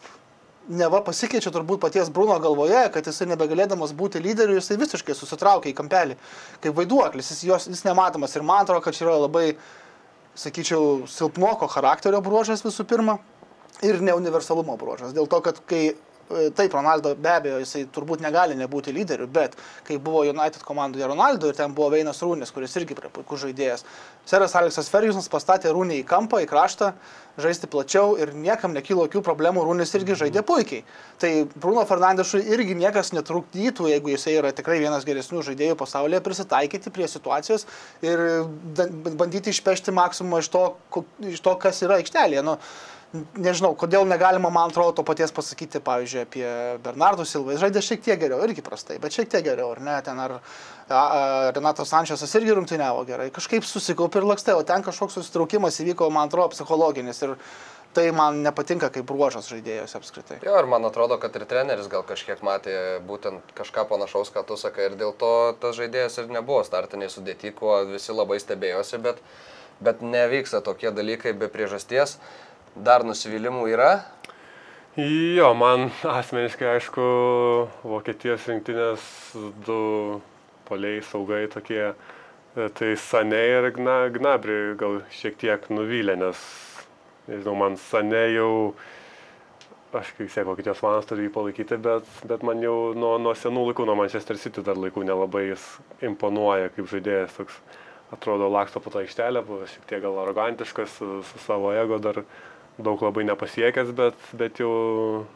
[0.69, 5.77] neva pasikeičia turbūt paties Bruno galvoje, kad jisai nebegalėdamas būti lyderiu, jisai visiškai susitraukia į
[5.79, 6.17] kampelį,
[6.65, 8.35] kaip vaiduoklis, jis, jos, jis nematomas.
[8.37, 9.47] Ir man atrodo, kad čia yra labai,
[10.37, 13.19] sakyčiau, silpnoko charakterio bruožas visų pirma
[13.87, 15.15] ir neuniversalumo bruožas.
[15.17, 15.85] Dėl to, kad kai
[16.27, 19.55] Taip, Ronaldo be abejo, jisai turbūt negali nebūti lyderiu, bet
[19.87, 23.85] kai buvo United komandoje Ronaldo ir ten buvo Veinas Rūnis, kuris irgi puikus žaidėjas,
[24.27, 26.89] Seras Aleksas Fergusonas pastatė Rūnį į kampą, į kraštą,
[27.39, 30.83] žaisti plačiau ir niekam nekilo jokių problemų, Rūnis irgi žaidė puikiai.
[31.23, 36.91] Tai Bruno Fernandešui irgi niekas netrukdytų, jeigu jisai yra tikrai vienas geresnių žaidėjų pasaulyje, prisitaikyti
[36.91, 37.69] prie situacijos
[38.03, 38.25] ir
[39.15, 40.67] bandyti išpešti maksimumą iš to,
[41.31, 42.43] iš to kas yra aikštelėje.
[42.51, 42.59] Nu,
[43.37, 46.47] nežinau, kodėl negalima, man atrodo, to paties pasakyti, pavyzdžiui, apie
[46.85, 47.55] Bernardo Silvą.
[47.55, 49.97] Jis žaidė šiek tiek geriau, irgi prastai, bet šiek tiek geriau, ar ne?
[50.07, 50.39] Ten ar
[51.57, 53.31] Renatas Sančiasas irgi rungtyniavo gerai.
[53.35, 57.25] Kažkaip susikaupė ir lakstai, o ten kažkoks susitraukimas įvyko, man atrodo, psichologinis.
[57.27, 57.35] Ir
[57.97, 60.37] tai man nepatinka kaip bruožas žaidėjos apskritai.
[60.45, 62.75] Jo, ir man atrodo, kad ir treneris gal kažkiek matė
[63.09, 67.55] būtent kažką panašaus, ką tu sakai, ir dėl to tas žaidėjas ir nebuvo startiniai sudėti,
[67.57, 69.23] kuo visi labai stebėjosi, bet,
[69.81, 72.19] bet nevyksta tokie dalykai be priežasties.
[72.77, 73.91] Dar nusivylimų yra.
[75.01, 77.05] Jo, man asmeniškai, aišku,
[77.89, 79.07] Vokietijos rinktinės
[79.65, 79.79] du
[80.69, 86.43] poliai saugai tokie, e, tai Sane ir Gna, Gnabri gal šiek tiek nuvylė, nes,
[87.31, 88.51] nežinau, man Sane jau,
[89.97, 93.71] aš kaip sėk, Vokietijos fanas turiu jį palaikyti, bet, bet man jau nuo, nuo senų
[93.71, 95.65] laikų, nuo Manchester City dar laikų nelabai jis
[96.05, 97.57] imponuoja kaip žaidėjas, toks
[98.13, 102.21] atrodo laksto po tą aikštelę, buvo šiek tiek gal arogantiškas, su, su savo ego dar
[102.79, 105.27] daug labai nepasiekęs, bet, bet jau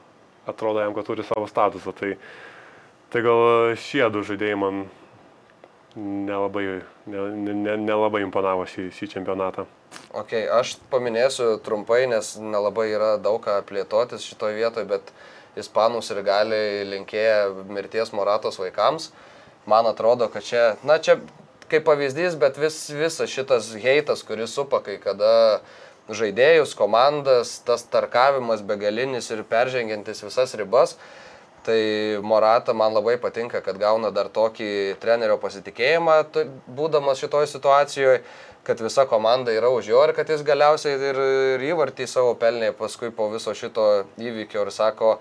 [0.49, 1.95] atrodo jam, kad turi savo statusą.
[1.97, 2.15] Tai,
[3.13, 4.85] tai gal šie du žaidėjai man
[5.97, 6.65] nelabai,
[7.11, 9.67] ne, ne, ne, nelabai imponavo šį, šį čempionatą.
[10.15, 15.11] Ok, aš paminėsiu trumpai, nes nelabai yra daug ką plėtotis šitoje vietoje, bet
[15.59, 19.11] ispanus ir gali linkėję mirties moratos vaikams.
[19.71, 21.19] Man atrodo, kad čia, na čia
[21.71, 25.61] kaip pavyzdys, bet vis, visas šitas heitas, kuris supa kai kada
[26.17, 30.97] žaidėjus, komandas, tas tarkavimas begalinis ir peržengiantis visas ribas.
[31.61, 31.77] Tai
[32.25, 36.15] Morata man labai patinka, kad gauna dar tokį trenerio pasitikėjimą,
[36.73, 38.23] būdamas šitoje situacijoje,
[38.65, 41.21] kad visa komanda yra už jo ir kad jis galiausiai ir,
[41.57, 43.87] ir įvartį savo pelnė paskui po viso šito
[44.21, 45.15] įvykio ir sako,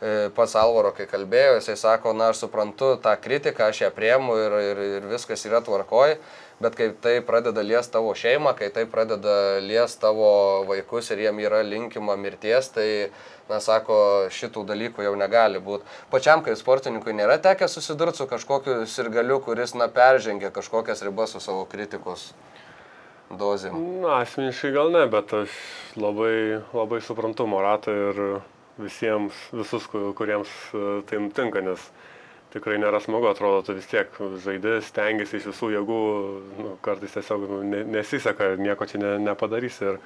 [0.00, 4.36] e, pats Alvaro, kai kalbėjo, jisai sako, na aš suprantu tą kritiką, aš ją priemu
[4.40, 6.18] ir, ir, ir viskas yra tvarkoj,
[6.62, 10.28] bet kai tai pradeda liesti tavo šeimą, kai tai pradeda liesti tavo
[10.68, 12.88] vaikus ir jiem yra linkima mirties, tai,
[13.50, 13.98] na, sako,
[14.32, 15.84] šitų dalykų jau negali būti.
[16.14, 21.42] Pačiam, kai sportininkui nėra tekę susidurti su kažkokiu sirgaliu, kuris, na, peržengia kažkokias ribas su
[21.42, 22.30] savo kritikos
[23.32, 23.76] dozėm.
[24.02, 25.52] Na, asmeniškai gal ne, bet aš
[25.96, 28.22] labai, labai suprantu Moratą ir
[28.80, 31.80] visiems, visus, ku- kuriems e, tai nutinka, nes
[32.52, 34.12] tikrai nėra smagu, atrodo, tu vis tiek
[34.44, 36.00] žaidži, stengiasi iš visų jėgų,
[36.60, 39.92] nu, kartais tiesiog nu, ne, nesiseka ir nieko čia ne, nepadarysi.
[39.92, 40.00] Ir,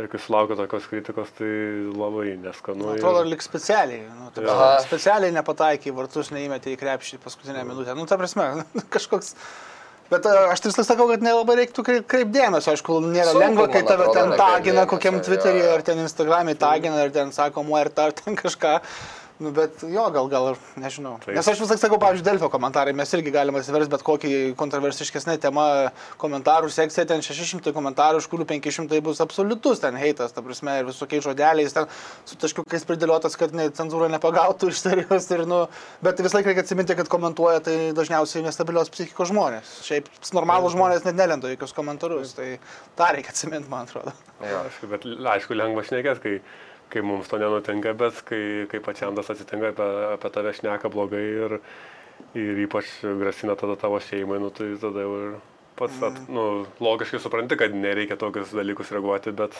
[0.00, 1.48] ir kai sulaukia tokios kritikos, tai
[1.92, 2.86] labai neskanu.
[2.86, 4.06] Man atrodo, ir- lik specialiai.
[4.06, 7.96] Nu, ta prasme, specialiai nepataikė, į vartus neįmetė į krepšį paskutinę minutę.
[7.98, 8.52] Nu, ta prasme,
[8.94, 9.34] kažkoks...
[10.10, 12.72] Bet a, aš vis sakau, kad nelabai reiktų kreip, kreip dėmesio.
[12.72, 16.98] Aišku, nėra Sunku, lengva, kai tave atrodo, ten tagina kokiam Twitter'e ar ten Instagram'e tagina
[17.04, 18.72] ar ten sako muerta ar ten kažką.
[19.40, 21.14] Nu, bet jo, gal, gal, ir nežinau.
[21.22, 21.32] Taip.
[21.32, 25.64] Nes aš vis sakau, pavyzdžiui, Delfio komentarai, mes irgi galime atsiversti bet kokį kontroversiškesnį temą
[26.20, 30.90] komentarų sekciją, ten 600 komentarų, iš kurių 500 bus absoliutus ten heitas, ta prasme, ir
[30.90, 31.88] visokiais žodeliais, ten
[32.28, 35.30] su taškiukais pridėliotas, kad ne, cenzūra nepagautų iš serijos.
[35.32, 35.64] Ir, nu,
[36.04, 39.78] bet vis laik reikia atsiminti, kad komentuoja tai dažniausiai nestabilios psichikos žmonės.
[39.88, 42.58] Šiaip normalų žmonės net nelenda jokius komentarus, tai
[43.00, 44.12] tą reikia atsiminti, man atrodo.
[44.44, 44.66] Jo.
[44.66, 49.30] Aišku, bet aišku, lengva šnekėti, kai, kai mums to nenutinka, bet kai, kai pačiam tas
[49.32, 51.56] atsitinka, apie, apie tave šneka blogai ir,
[52.38, 55.38] ir ypač grasina tada tavo šeimai, nu, tai tada jau ir
[55.78, 59.56] pats, at, nu, logiškai supranti, kad nereikia tokius dalykus reaguoti, bet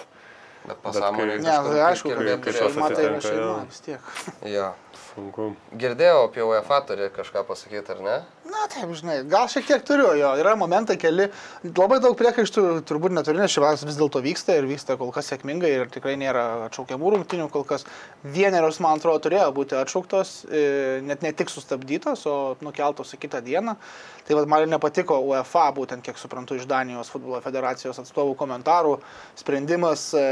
[0.60, 1.38] Bet pasąmonė.
[1.40, 4.08] Ne, tai aišku, kad kaip šeima tai yra šeima vis tiek.
[4.44, 4.66] Jo.
[5.06, 5.46] sunku.
[5.80, 8.16] Girdėjau apie UEFA turi kažką pasakyti, ar ne?
[8.50, 11.28] Na, taip, žinai, gal šiek tiek turiu jo, yra momentai keli,
[11.62, 15.70] labai daug priekaištų turbūt neturiu, nes šiandien vis dėlto vyksta ir vyksta kol kas sėkmingai
[15.70, 17.84] ir tikrai nėra atšaukiamų rungtinių, kol kas
[18.24, 20.64] vienerios, man atrodo, turėjo būti atšauktos, e,
[21.06, 22.34] net ne tik sustabdytos, o
[22.64, 23.76] nukeltos į kitą dieną.
[24.26, 28.96] Tai vad man nepatiko UEFA, būtent kiek suprantu iš Danijos futbolo federacijos atstovų komentarų,
[29.38, 30.26] sprendimas e,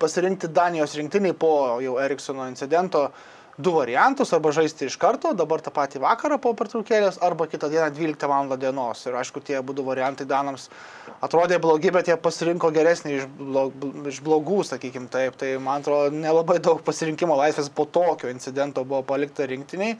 [0.00, 1.52] pasirinkti Danijos rinktinį po
[1.84, 3.10] jau Eriksono incidento
[3.58, 7.90] du variantus, arba žaisti iš karto, dabar tą patį vakarą po pertraukėlės, arba kitą dieną
[7.92, 8.56] 12 val.
[8.56, 9.04] dienos.
[9.06, 10.68] Ir aišku, tie būtų variantai Danams
[11.20, 15.36] atrodė blogi, bet jie pasirinko geresnį iš, blog, iš blogų, sakykim taip.
[15.40, 19.98] Tai man atrodo, nelabai daug pasirinkimo laisvės po tokio incidento buvo palikta rinktiniai.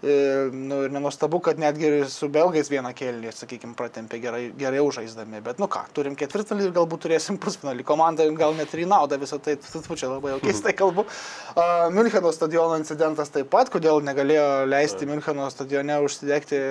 [0.00, 5.42] Ir, nu, ir nenustabu, kad netgi su belgais vieną kėlinį, sakykime, pratempė gerai, gerai užžaisdami.
[5.44, 7.84] Bet, nu ką, turim ketvirtfinalį ir galbūt turėsim pusfinalį.
[7.84, 11.04] Komanda gal net ir į naudą visą tai, tu čia labai jau keistai kalbu.
[11.04, 16.62] Uh, Müncheno stadiono incidentas taip pat, kodėl negalėjo leisti Müncheno stadione užsidegti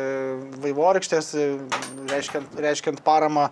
[0.65, 1.29] vaivorykštės,
[2.09, 3.51] reiškiant, reiškiant paramą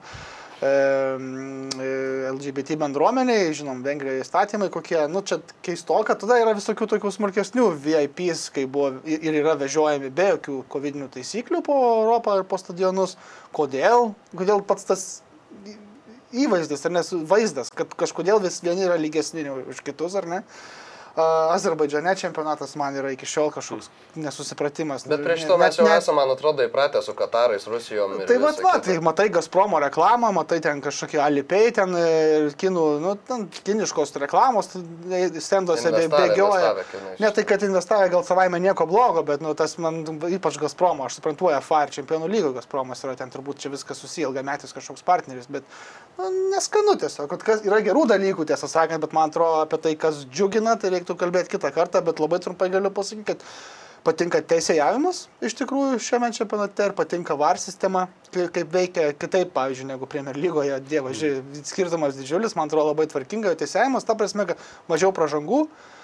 [0.58, 8.48] LGBT bendruomeniai, žinom, Vengrijoje įstatymai kokie, nu čia keistoka, tada yra visokių tokių smulkesnių VIPs,
[8.56, 13.18] kai buvo ir yra vežiojami be jokių COVID taisyklių po Europą ir po stadionus.
[13.54, 14.16] Kodėl?
[14.34, 15.06] Kodėl pats tas
[16.34, 20.42] įvaizdis, ar nes vaizdas, kad kažkodėl vis vieni yra lygesni už kitus, ar ne?
[21.18, 25.08] Azerbaidžiane čempionatas man yra iki šiol kažkoks nesusipratimas.
[25.10, 28.14] Bet prieš to mes jau esame, man atrodo, įpratę su Katarais, Rusijom.
[28.30, 33.16] Tai va, va, tai matai Gazpromo reklamą, matai ten kažkokie alipiai, ten ir kinų, nu,
[33.30, 34.70] ten kiniškos reklamos,
[35.42, 36.76] stenduose bėgioja.
[37.24, 41.18] Ne tai, kad investavę gal savaime nieko blogo, bet, nu, tas man ypač Gazpromo, aš
[41.18, 45.50] suprantu, FA ir čempionų lygo Gazpromas yra ten turbūt čia viskas susiję, ilgametis kažkoks partneris,
[45.50, 45.66] bet
[46.20, 50.24] nu, neskanu tiesiog, kad yra gerų dalykų, tiesą sakant, bet man atrodo apie tai, kas
[50.30, 53.44] džiugina, tai reiktų kalbėti kitą kartą, bet labai trumpai galiu pasakyti, kad
[54.04, 60.08] patinka teisėjavimas iš tikrųjų šiame čempionate ir patinka VAR sistema, kaip veikia kitaip, pavyzdžiui, negu
[60.08, 65.68] Premier lygoje, dievaži, skirtumas didžiulis, man atrodo labai tvarkinga teisėjavimas, ta prasme, kad mažiau pražangų,
[65.68, 65.97] E,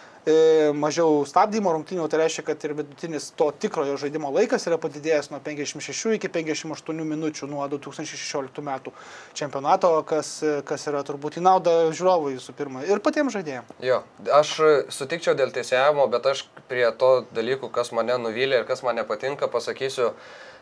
[0.80, 5.42] mažiau stabdymo rungtynių, tai reiškia, kad ir vidutinis to tikrojo žaidimo laikas yra padidėjęs nuo
[5.44, 8.94] 56 iki 58 minučių nuo 2016 metų
[9.36, 13.76] čempionato, kas, kas yra turbūt į naudą žiūrovui visų pirma ir patiems žaidėjams.
[13.84, 14.56] Jo, aš
[14.96, 19.52] sutikčiau dėl teisėjimo, bet aš prie to dalykų, kas mane nuvylė ir kas man nepatinka,
[19.52, 20.14] pasakysiu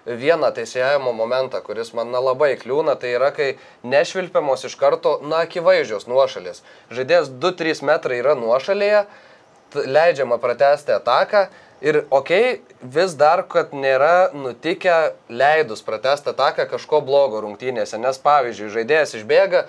[0.05, 3.51] vieną teisėjimo momentą, kuris man labai kliūna, tai yra, kai
[3.85, 6.63] nešvilpiamos iš karto, na, akivaizdžios nuošalės.
[6.89, 9.05] Žaidėjas 2-3 metrai yra nuošalėje
[9.75, 11.47] leidžiama pratesti ataką
[11.81, 18.71] ir okay, vis dar, kad nėra nutikę leidus pratesti ataką kažko blogo rungtynėse, nes pavyzdžiui,
[18.75, 19.65] žaidėjas išbėga,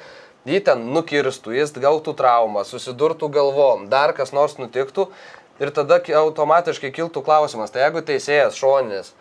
[0.49, 5.09] jį ten nukirstų, jis gautų traumą, susidurtų galvom, dar kas nors nutiktų
[5.63, 9.13] ir tada automatiškai kiltų klausimas, tai jeigu teisėjas šoninis,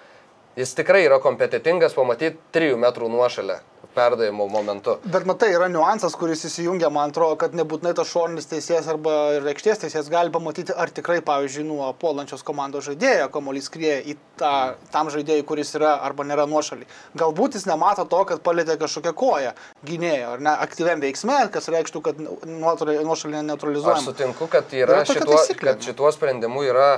[0.59, 3.61] jis tikrai yra kompetitingas pamatyti 3 metrų nuošalę
[3.95, 4.97] perdavimo momentu.
[5.11, 9.15] Bet matai, yra niuansas, kuris įsijungia, man atrodo, kad nebūtinai tas šoninis teisėjas arba
[9.51, 14.53] aikštės teisėjas gali pamatyti, ar tikrai, pavyzdžiui, nuo puolančios komandos žaidėjo kamuolys skrieja į tą,
[14.93, 16.87] tam žaidėjui, kuris yra arba nėra nuošalį.
[17.17, 19.55] Galbūt jis nemato to, kad palėtė kažkokią koją
[19.87, 23.97] gynėjo, ar ne, aktyviam veiksme, kas reikštų, kad nuošalį neutralizuoja.
[23.97, 26.89] Aš sutinku, kad, yra yra šituo, kad šituo sprendimu yra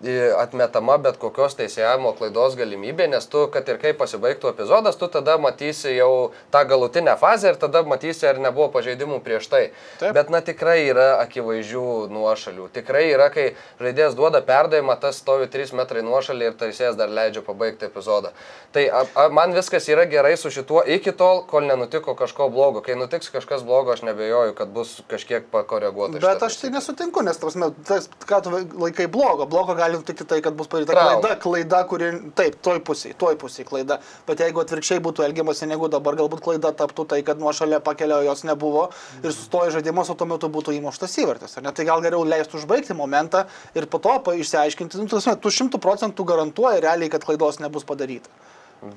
[0.00, 5.36] atmetama bet kokios teisėjimo klaidos galimybė, nes tu, kad ir kaip pasibaigtų epizodas, tu tada
[5.38, 9.62] matysi jau tą galutinę fazę ir tada matysi, ar nebuvo pažeidimų prieš tai.
[10.00, 10.14] Taip.
[10.16, 12.70] Bet na tikrai yra akivaizdžių nuošalių.
[12.72, 17.44] Tikrai yra, kai žaidėjas duoda perdavimą, tas stovi 3 metrai nuošalį ir teisėjas dar leidžia
[17.44, 18.32] pabaigti epizodą.
[18.72, 22.80] Tai a, a, man viskas yra gerai su šituo iki tol, kol nenutiko kažko blogo.
[22.86, 26.22] Kai nutiks kažkas blogo, aš nebejoju, kad bus kažkiek pakoreguota.
[26.22, 30.40] Bet aš tai nesutinku, nes tas ką tu laikai blogo, blogo gali gali nutikti tai,
[30.44, 33.98] kad bus padaryta klaida, klaida, kuri, taip, toj pusėje, toj pusėje klaida.
[34.28, 38.20] Bet jeigu atvirkščiai būtų elgiamasi negu dabar, galbūt klaida taptų tai, kad nuo šalia pakelio
[38.26, 38.88] jos nebuvo
[39.22, 41.58] ir sustojo žaidimas, o tuo metu būtų įmuštas įvartis.
[41.58, 46.84] Tai gal geriau leistų užbaigti momentą ir po to išsiaiškinti, nu, tu šimtų procentų garantuoji
[46.86, 48.30] realiai, kad klaidos nebus padaryta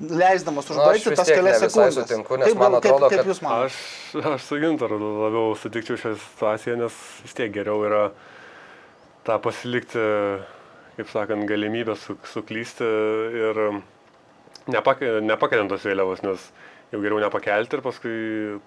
[0.00, 1.98] leisdamas užbaigti nu, tas kelias sekundės.
[1.98, 3.66] Sutinku, nes kaip, man atrodo, kaip, kaip jūs manote?
[3.68, 8.06] Aš, aš su Gintaru labiau sutikčiau šią situaciją, nes vis tiek geriau yra
[9.28, 10.00] tą pasilikti
[10.98, 12.86] kaip sakant, galimybę su, suklysti
[13.40, 13.60] ir
[14.70, 16.46] nepakeliant tos vėliavos, nes
[16.94, 18.14] jau geriau nepakelti ir paskui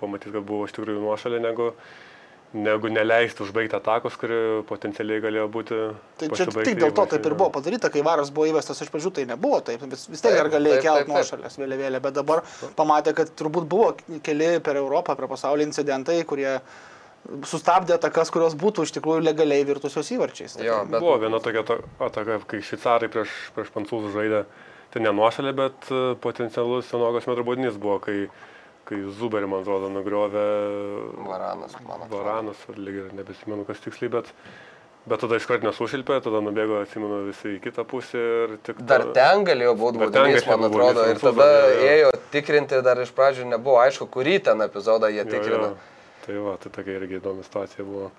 [0.01, 1.69] pamatyti, kad buvo iš tikrųjų nuošalė, negu,
[2.57, 5.79] negu neleisti užbaigti atakos, kuri potencialiai galėjo būti.
[6.19, 9.13] Tai čia tik dėl to taip ir buvo padaryta, kai varas buvo įvestas iš pradžių,
[9.15, 12.43] tai nebuvo taip, vis, vis tiek dar galėjo kelti nuošalės vėliavėlę, bet dabar
[12.79, 13.93] pamatė, kad turbūt buvo
[14.25, 16.57] keli per Europą, per pasaulį incidentai, kurie
[17.47, 20.57] sustabdė atakas, kurios būtų iš tikrųjų legaliai virtusios įvarčiais.
[20.63, 21.01] Jo, bet...
[21.03, 21.63] Buvo viena tokia
[21.99, 24.43] ataka, kai šveicarai prieš, prieš prancūzų žaidė
[24.93, 28.29] tai ne nuošalė, bet e, potencialus senogos metrobudinys buvo, kai,
[28.87, 30.45] kai Zuberį, man atrodo, nugriovė
[31.27, 32.21] Varanas, man atrodo.
[32.23, 34.31] Varanas, ar lygiai nebesimenu, kas tiksliai, bet,
[35.11, 38.79] bet tada iškart nesušilpė, tada nubėgo, atsimenu, visi į kitą pusę ir tik...
[38.87, 41.91] Dar tada- ten galėjo būti būdinys, man atrodo, ir tada jo, jo.
[41.91, 45.69] ėjo tikrinti, dar iš pradžių nebuvo aišku, kurį ten epizodą jie Jo, tikrina.
[45.75, 45.96] jo.
[46.27, 48.09] Tai va, tai tokia irgi įdomi situacija buvo.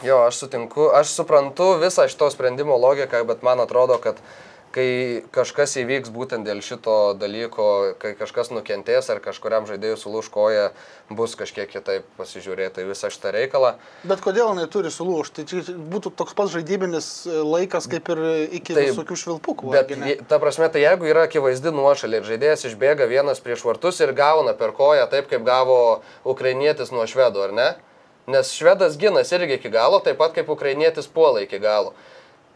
[0.00, 4.16] Jo, aš sutinku, aš suprantu visą šito sprendimo logiką, bet man atrodo, kad
[4.74, 10.68] kai kažkas įvyks būtent dėl šito dalyko, kai kažkas nukentės ar kažkuriam žaidėjui sulūž koja,
[11.10, 13.72] bus kažkiek kitaip pasižiūrėta į visą šitą reikalą.
[14.06, 15.42] Bet kodėl jinai turi sulūžti?
[15.50, 18.22] Tai būtų toks pats žaidybinis e, laikas kaip ir
[18.60, 19.72] iki Taip, visokių švilpukų.
[19.74, 23.98] Bet je- ta prasme, tai jeigu yra akivaizdi nuošalė ir žaidėjas išbėga vienas prieš vartus
[24.00, 27.68] ir gauna per koją taip, kaip gavo ukrainietis nuo švedų, ar ne?
[28.30, 31.90] Nes švedas ginas irgi iki galo, taip pat kaip ukrainietis puola iki galo.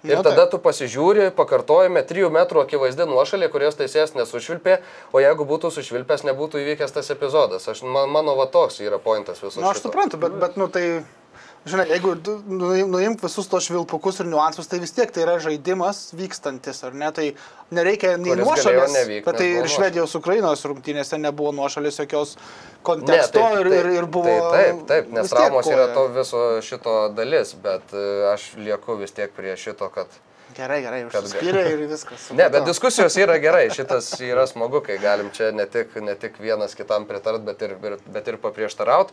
[0.05, 4.75] Ir Na, tada tu pasižiūri, pakartojame 3 metrų akivaizdi nuošalė, kurios teisėjas nesušvilpė,
[5.17, 7.65] o jeigu būtų sušvilpęs, nebūtų įvykęs tas epizodas.
[7.73, 9.89] Aš, man, mano va toks yra pointas viso Na, Nu, aš šito.
[9.89, 10.85] suprantu, bet, bet nu tai,
[11.69, 12.15] žinai, jeigu
[12.91, 17.09] nuimk visus tos švilpukus ir niuansus, tai vis tiek tai yra žaidimas vykstantis, ar ne?
[17.15, 17.31] Tai
[17.75, 22.37] nereikia nei nuošalės, nevykt, bet tai ir Švedijos Ukrainos rungtynėse nebuvo nuošalės jokios
[22.85, 24.29] Ne, konteksto ir, ir, ir buvo...
[24.29, 29.15] Tai taip, taip, nes traumos yra to viso šito dalis, bet e, aš lieku vis
[29.17, 30.13] tiek prie šito, kad
[30.55, 32.29] Gerai, gerai, užsispyrė ir viskas.
[32.31, 32.69] Ne, bet supratau.
[32.69, 37.07] diskusijos yra gerai, šitas yra smagu, kai galim čia ne tik, ne tik vienas kitam
[37.09, 37.75] pritart, bet ir,
[38.07, 39.11] bet ir paprieštaraut.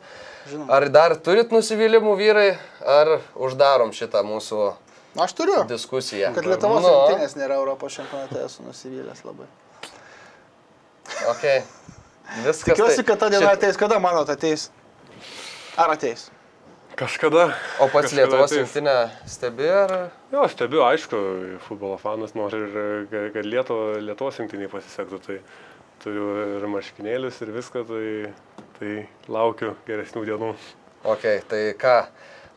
[0.52, 0.70] Žinoma.
[0.78, 2.50] Ar dar turit nusivylimų vyrai,
[2.86, 4.72] ar uždarom šitą mūsų
[5.20, 5.64] Aš turiu.
[5.68, 6.30] diskusiją?
[6.38, 9.50] Kad Lietuvos Nu, rinktinės nėra Europos čempionate, esu nusivylęs labai.
[11.34, 11.64] Okay.
[12.46, 12.70] Viskas.
[12.76, 13.76] Tikiuosi, tai- kad ta diena ateis.
[13.78, 14.70] Kada manot ateis?
[15.78, 16.30] Ar ateis?
[17.00, 17.54] Kažkada.
[17.80, 18.60] O pats kažkada Lietuvos ateis.
[18.62, 18.96] rinktinę
[19.28, 19.94] stebi, ar...
[20.34, 21.20] Jo, stebiu, aišku,
[21.68, 25.38] futbolo fanas nori ir kad- Lietuvo, Lietuvos rinktiniai pasisektų, tai
[26.04, 26.28] turiu
[26.58, 28.06] ir marškinėlius ir viską, tai,
[28.80, 28.92] tai
[29.32, 30.52] laukiu geresnių dienų.
[31.10, 31.96] Ok, tai ką,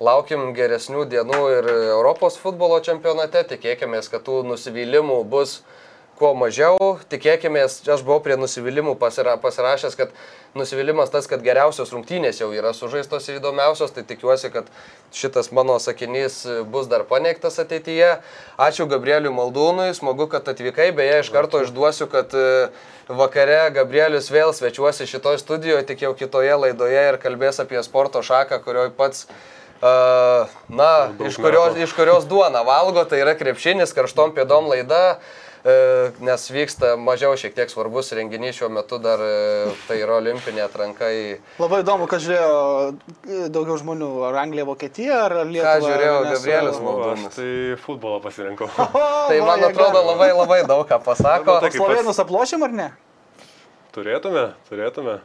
[0.04, 5.62] laukim geresnių dienų ir Europos futbolo čempionate, tikėkime, kad tų nusivylimų bus
[6.18, 6.78] kuo mažiau,
[7.10, 10.12] tikėkime, aš buvau prie nusivylimų pasira, pasirašęs, kad
[10.58, 14.68] nusivylimas tas, kad geriausios rungtynės jau yra sužaistos ir įdomiausios, tai tikiuosi, kad
[15.14, 18.12] šitas mano sakinys bus dar paneigtas ateityje.
[18.62, 22.68] Ačiū Gabrieliui Maldūnui, smagu, kad atvykai, beje, iš karto išduosiu, kad e,
[23.10, 28.62] vakare Gabrielius vėl svečiuosi šitoje studijoje, tik jau kitoje laidoje ir kalbės apie sporto šaką,
[28.62, 29.26] kurioje pats
[29.84, 35.43] Uh, na, iš kurios, iš kurios duona valgo, tai yra krepšinis, karštom pėdom laida, e,
[36.20, 41.08] nes vyksta mažiau šiek tiek svarbus renginys šiuo metu, dar e, tai yra olimpinė atranka
[41.08, 41.22] į...
[41.62, 42.50] Labai įdomu, kad žiūrėjo
[42.92, 45.78] e, daugiau žmonių, ar Anglija, Vokietija, ar Lietuva.
[45.86, 46.34] žiūrėjo Venesuela.
[46.36, 46.76] Gabrielius?
[46.76, 47.38] Aš Maldonas.
[47.38, 47.48] tai
[47.86, 48.68] futbolą pasirinkau.
[48.76, 51.56] Tai man atrodo labai labai daug ką pasako.
[51.64, 52.88] Tai Slovenus aplošim ar ne?
[53.96, 55.18] Turėtume, turėtume.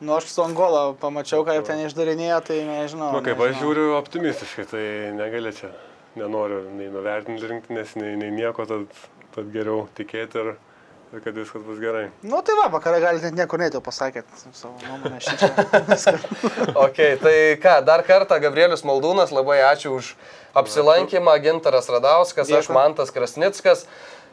[0.00, 3.10] Nu, aš su Angola pamačiau, kaip ten išdarinėjo, tai nežinau.
[3.10, 3.60] Na, Nu, kaip aš nežinau.
[3.66, 4.84] žiūriu optimistiškai, tai
[5.18, 5.74] negali čia.
[6.16, 8.86] Nenoriu nei nuvertinti rinktinės, nei, nei nieko, tad,
[9.34, 10.50] tad geriau tikėti ir,
[11.14, 12.08] ir kad viskas bus gerai.
[12.22, 15.50] Nu, tai va, vakarą galite net niekur neiti, jau pasakėt savo nuomonę šitą.
[16.86, 20.14] Ok, tai ką, dar kartą Gabrielius Maldūnas, labai ačiū už
[20.60, 22.76] apsilankymą, Gintaras Radauskas, aš Dėkui.
[22.76, 23.86] Mantas Krasnickas.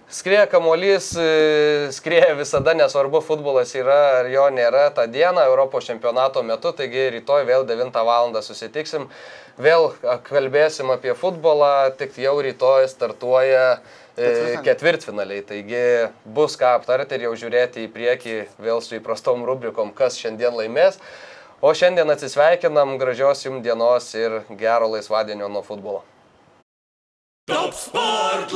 [0.09, 6.39] Skrieja kamuolys, e, skrieja visada, nesvarbu, futbolas yra ar jo nėra tą dieną Europos čempionato
[6.47, 8.31] metu, taigi rytoj vėl 9 val.
[8.41, 9.09] susitiksim,
[9.59, 9.91] vėl
[10.23, 13.81] kalbėsim apie futbolą, tik jau rytoj startuoja e,
[14.15, 14.63] Ketvirtfinaliai.
[14.63, 15.83] ketvirtfinaliai, taigi
[16.23, 21.01] bus ką aptarti ir jau žiūrėti į priekį vėl su įprastom rubrikom, kas šiandien laimės.
[21.59, 26.05] O šiandien atsisveikinam, gražios jums dienos ir gero laisvadienio nuo futbolo.
[27.51, 28.55] Top sport